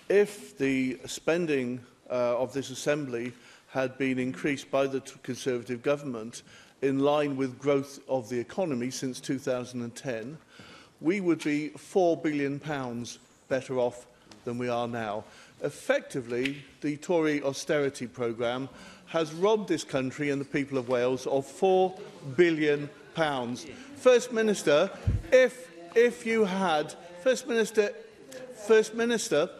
[0.08, 3.32] If the spending uh, of this Assembly
[3.68, 6.42] had been increased by the Conservative government
[6.82, 10.38] in line with growth of the economy since 2010,
[11.00, 12.58] we would be £4 billion
[13.48, 14.06] better off
[14.44, 15.22] than we are now.
[15.62, 18.68] Effectively, the Tory austerity programme
[19.10, 22.00] has robbed this country and the people of Wales of £4
[22.36, 22.88] billion.
[23.96, 24.88] First Minister,
[25.32, 26.94] if, if you had...
[27.24, 27.90] First Minister,
[28.68, 29.50] First Minister,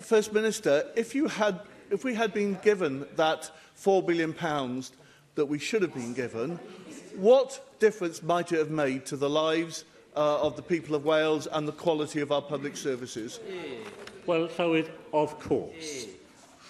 [0.00, 4.92] First Minister, if you had, if we had been given that £4 billion pounds
[5.34, 6.58] that we should have been given,
[7.16, 9.84] what difference might it have made to the lives
[10.16, 13.38] uh, of the people of Wales and the quality of our public services?
[14.24, 16.06] Well, Llywydd, of course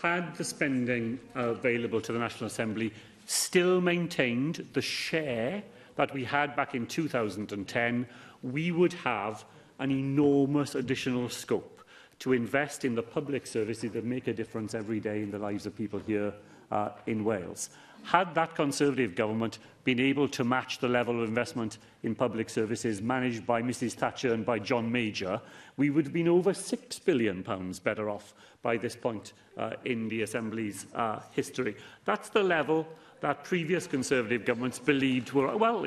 [0.02, 2.92] had the spending available to the National Assembly
[3.26, 5.62] still maintained the share
[5.96, 8.06] that we had back in 2010,
[8.42, 9.44] we would have
[9.78, 11.82] an enormous additional scope
[12.18, 15.66] to invest in the public services that make a difference every day in the lives
[15.66, 16.32] of people here
[16.70, 17.70] uh, in Wales.
[18.04, 23.00] Had that Conservative government been able to match the level of investment in public services
[23.00, 25.40] managed by Mrs Thatcher and by John Major,
[25.78, 30.06] we would have been over £6 billion pounds better off by this point uh, in
[30.08, 31.76] the Assembly's uh, history.
[32.04, 32.86] That's the level
[33.24, 35.86] that previous Conservative governments believed were, well,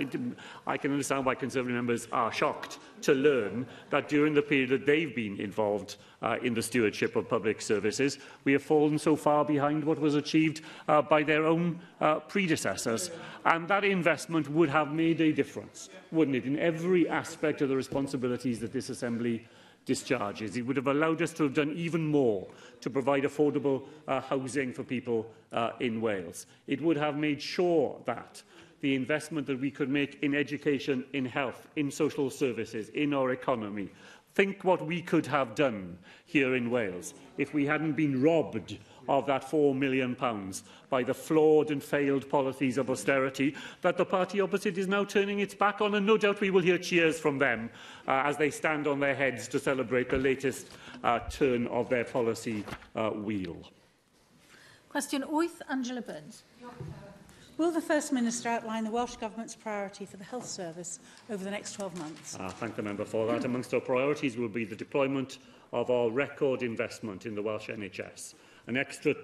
[0.65, 4.85] I can understand why Conservative members are shocked to learn that during the period that
[4.87, 9.45] they've been involved uh, in the stewardship of public services, we have fallen so far
[9.45, 13.11] behind what was achieved uh, by their own uh, predecessors.
[13.45, 17.75] And that investment would have made a difference, wouldn't it, in every aspect of the
[17.77, 19.45] responsibilities that this Assembly
[19.87, 20.55] discharges.
[20.55, 22.45] It would have allowed us to have done even more
[22.81, 26.45] to provide affordable uh, housing for people uh, in Wales.
[26.67, 28.43] It would have made sure that
[28.81, 33.31] the investment that we could make in education, in health, in social services, in our
[33.31, 33.89] economy.
[34.35, 38.77] Think what we could have done here in Wales if we hadn't been robbed
[39.07, 44.05] of that £4 million pounds by the flawed and failed policies of austerity that the
[44.05, 47.19] party opposite is now turning its back on, and no doubt we will hear cheers
[47.19, 47.69] from them
[48.07, 50.67] uh, as they stand on their heads to celebrate the latest
[51.03, 52.63] uh, turn of their policy
[52.95, 53.57] uh, wheel.
[54.89, 56.43] Question 8, Angela Burns.
[57.57, 60.99] Will the First Minister outline the Welsh Government's priority for the health service
[61.29, 62.37] over the next 12 months?
[62.39, 63.45] I uh, thank the member for that.
[63.45, 65.39] Amongst our priorities will be the deployment
[65.73, 68.35] of our record investment in the Welsh NHS
[68.67, 69.15] an extra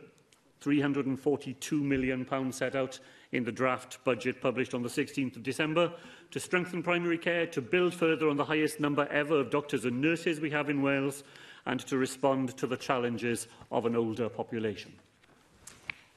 [0.64, 2.98] £342 million pounds set out
[3.34, 5.92] in the draft budget published on the 16th of December
[6.32, 10.00] to strengthen primary care, to build further on the highest number ever of doctors and
[10.00, 11.24] nurses we have in Wales,
[11.66, 14.92] and to respond to the challenges of an older population.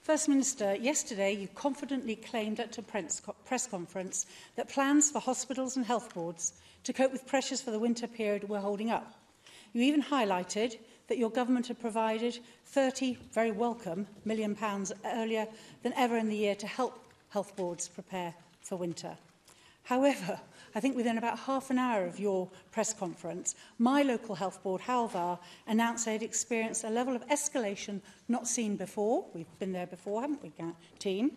[0.03, 5.85] First Minister, yesterday you confidently claimed at a press conference that plans for hospitals and
[5.85, 6.53] health boards
[6.85, 9.19] to cope with pressures for the winter period were holding up.
[9.73, 10.79] You even highlighted
[11.09, 15.47] that your government had provided 30, very welcome, million pounds earlier
[15.83, 17.01] than ever in the year to help
[17.31, 19.17] health boards prepare for winter.
[19.85, 20.41] However,
[20.75, 24.83] I think within about half an hour of your press conference, my local health board,
[24.83, 25.39] Halvar,
[25.69, 29.25] announced they had experienced a level of escalation not seen before.
[29.33, 30.53] We've been there before, haven't we,
[30.99, 31.31] team?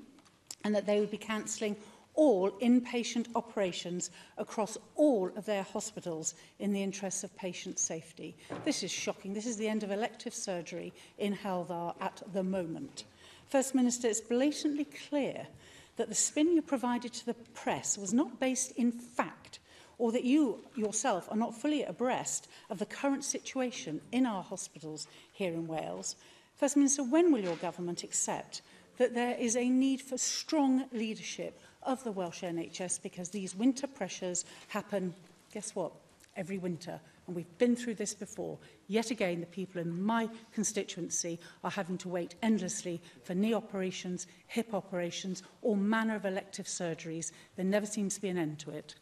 [0.64, 1.76] And that they would be cancelling
[2.20, 8.36] all inpatient operations across all of their hospitals in the interests of patient safety.
[8.66, 9.34] This is shocking.
[9.34, 13.06] This is the end of elective surgery in Haldar at the moment.
[13.48, 15.48] First Minister, it's blatantly clear
[15.96, 19.60] that the spin you provided to the press was not based in fact
[19.98, 25.08] or that you yourself are not fully abreast of the current situation in our hospitals
[25.32, 26.18] here in Wales.
[26.58, 28.62] First Minister, when will your government accept
[28.98, 31.58] that there is a need for strong leadership
[31.90, 35.14] of the Welsh NHS because these winter pressures happen,
[35.52, 35.92] guess what,
[36.38, 37.00] every winter.
[37.26, 38.58] And we've been through this before.
[38.88, 44.28] Yet again, the people in my constituency are having to wait endlessly for knee operations,
[44.48, 47.32] hip operations, or manner of elective surgeries.
[47.56, 48.96] There never seems to be an end to it.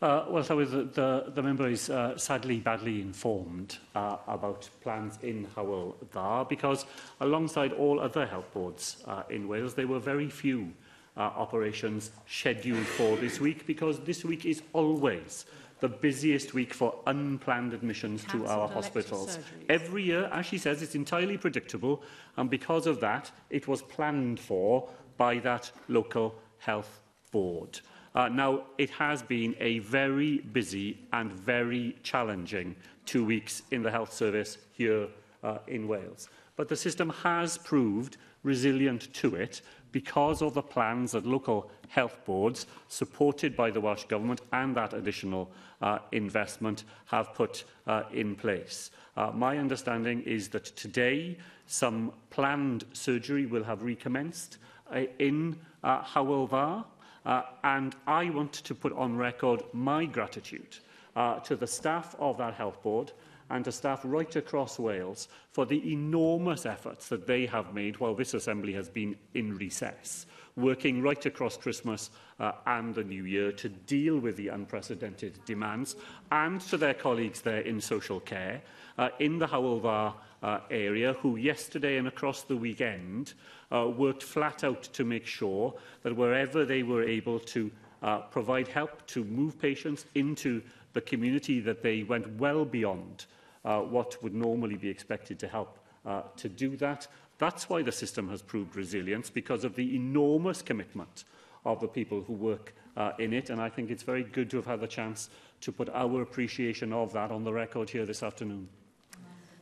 [0.00, 5.16] Uh, well, so the, the, the member is uh, sadly badly informed uh, about plans
[5.22, 6.86] in Howell Dar because
[7.20, 10.72] alongside all other health boards uh, in Wales, there were very few
[11.16, 15.44] uh, operations scheduled for this week because this week is always
[15.80, 19.36] the busiest week for unplanned admissions to our hospitals.
[19.38, 19.64] Surgeries.
[19.68, 22.02] Every year, as she says, it's entirely predictable,
[22.36, 27.00] and because of that, it was planned for by that local health
[27.32, 27.80] board.
[28.14, 33.90] Uh, now, it has been a very busy and very challenging two weeks in the
[33.90, 35.08] health service here
[35.42, 36.28] uh, in Wales.
[36.54, 39.62] But the system has proved resilient to it
[39.92, 44.94] because of the plans that local health boards, supported by the Welsh Government and that
[44.94, 45.50] additional
[45.82, 48.90] uh, investment, have put uh, in place.
[49.16, 51.36] Uh, my understanding is that today
[51.66, 54.56] some planned surgery will have recommenced
[54.92, 56.84] uh, in uh, Howell Var,
[57.24, 60.78] uh, and I want to put on record my gratitude
[61.14, 63.12] uh, to the staff of that health board,
[63.52, 68.14] and to staff right across Wales for the enormous efforts that they have made while
[68.14, 70.24] this Assembly has been in recess,
[70.56, 72.08] working right across Christmas
[72.40, 75.96] uh, and the New Year to deal with the unprecedented demands,
[76.32, 78.62] and to their colleagues there in social care,
[78.96, 83.34] uh, in the Howelvar uh, area who yesterday and across the weekend
[83.70, 85.74] uh, worked flat out to make sure
[86.04, 87.70] that wherever they were able to
[88.02, 90.62] uh, provide help to move patients into
[90.94, 93.26] the community that they went well beyond
[93.64, 97.06] uh, what would normally be expected to help uh, to do that.
[97.38, 101.24] That's why the system has proved resilient, because of the enormous commitment
[101.64, 103.50] of the people who work uh, in it.
[103.50, 106.92] And I think it's very good to have had the chance to put our appreciation
[106.92, 108.68] of that on the record here this afternoon.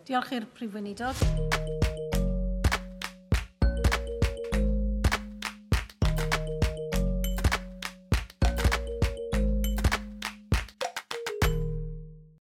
[0.06, 2.09] Diolch i'r Prif Weinidog.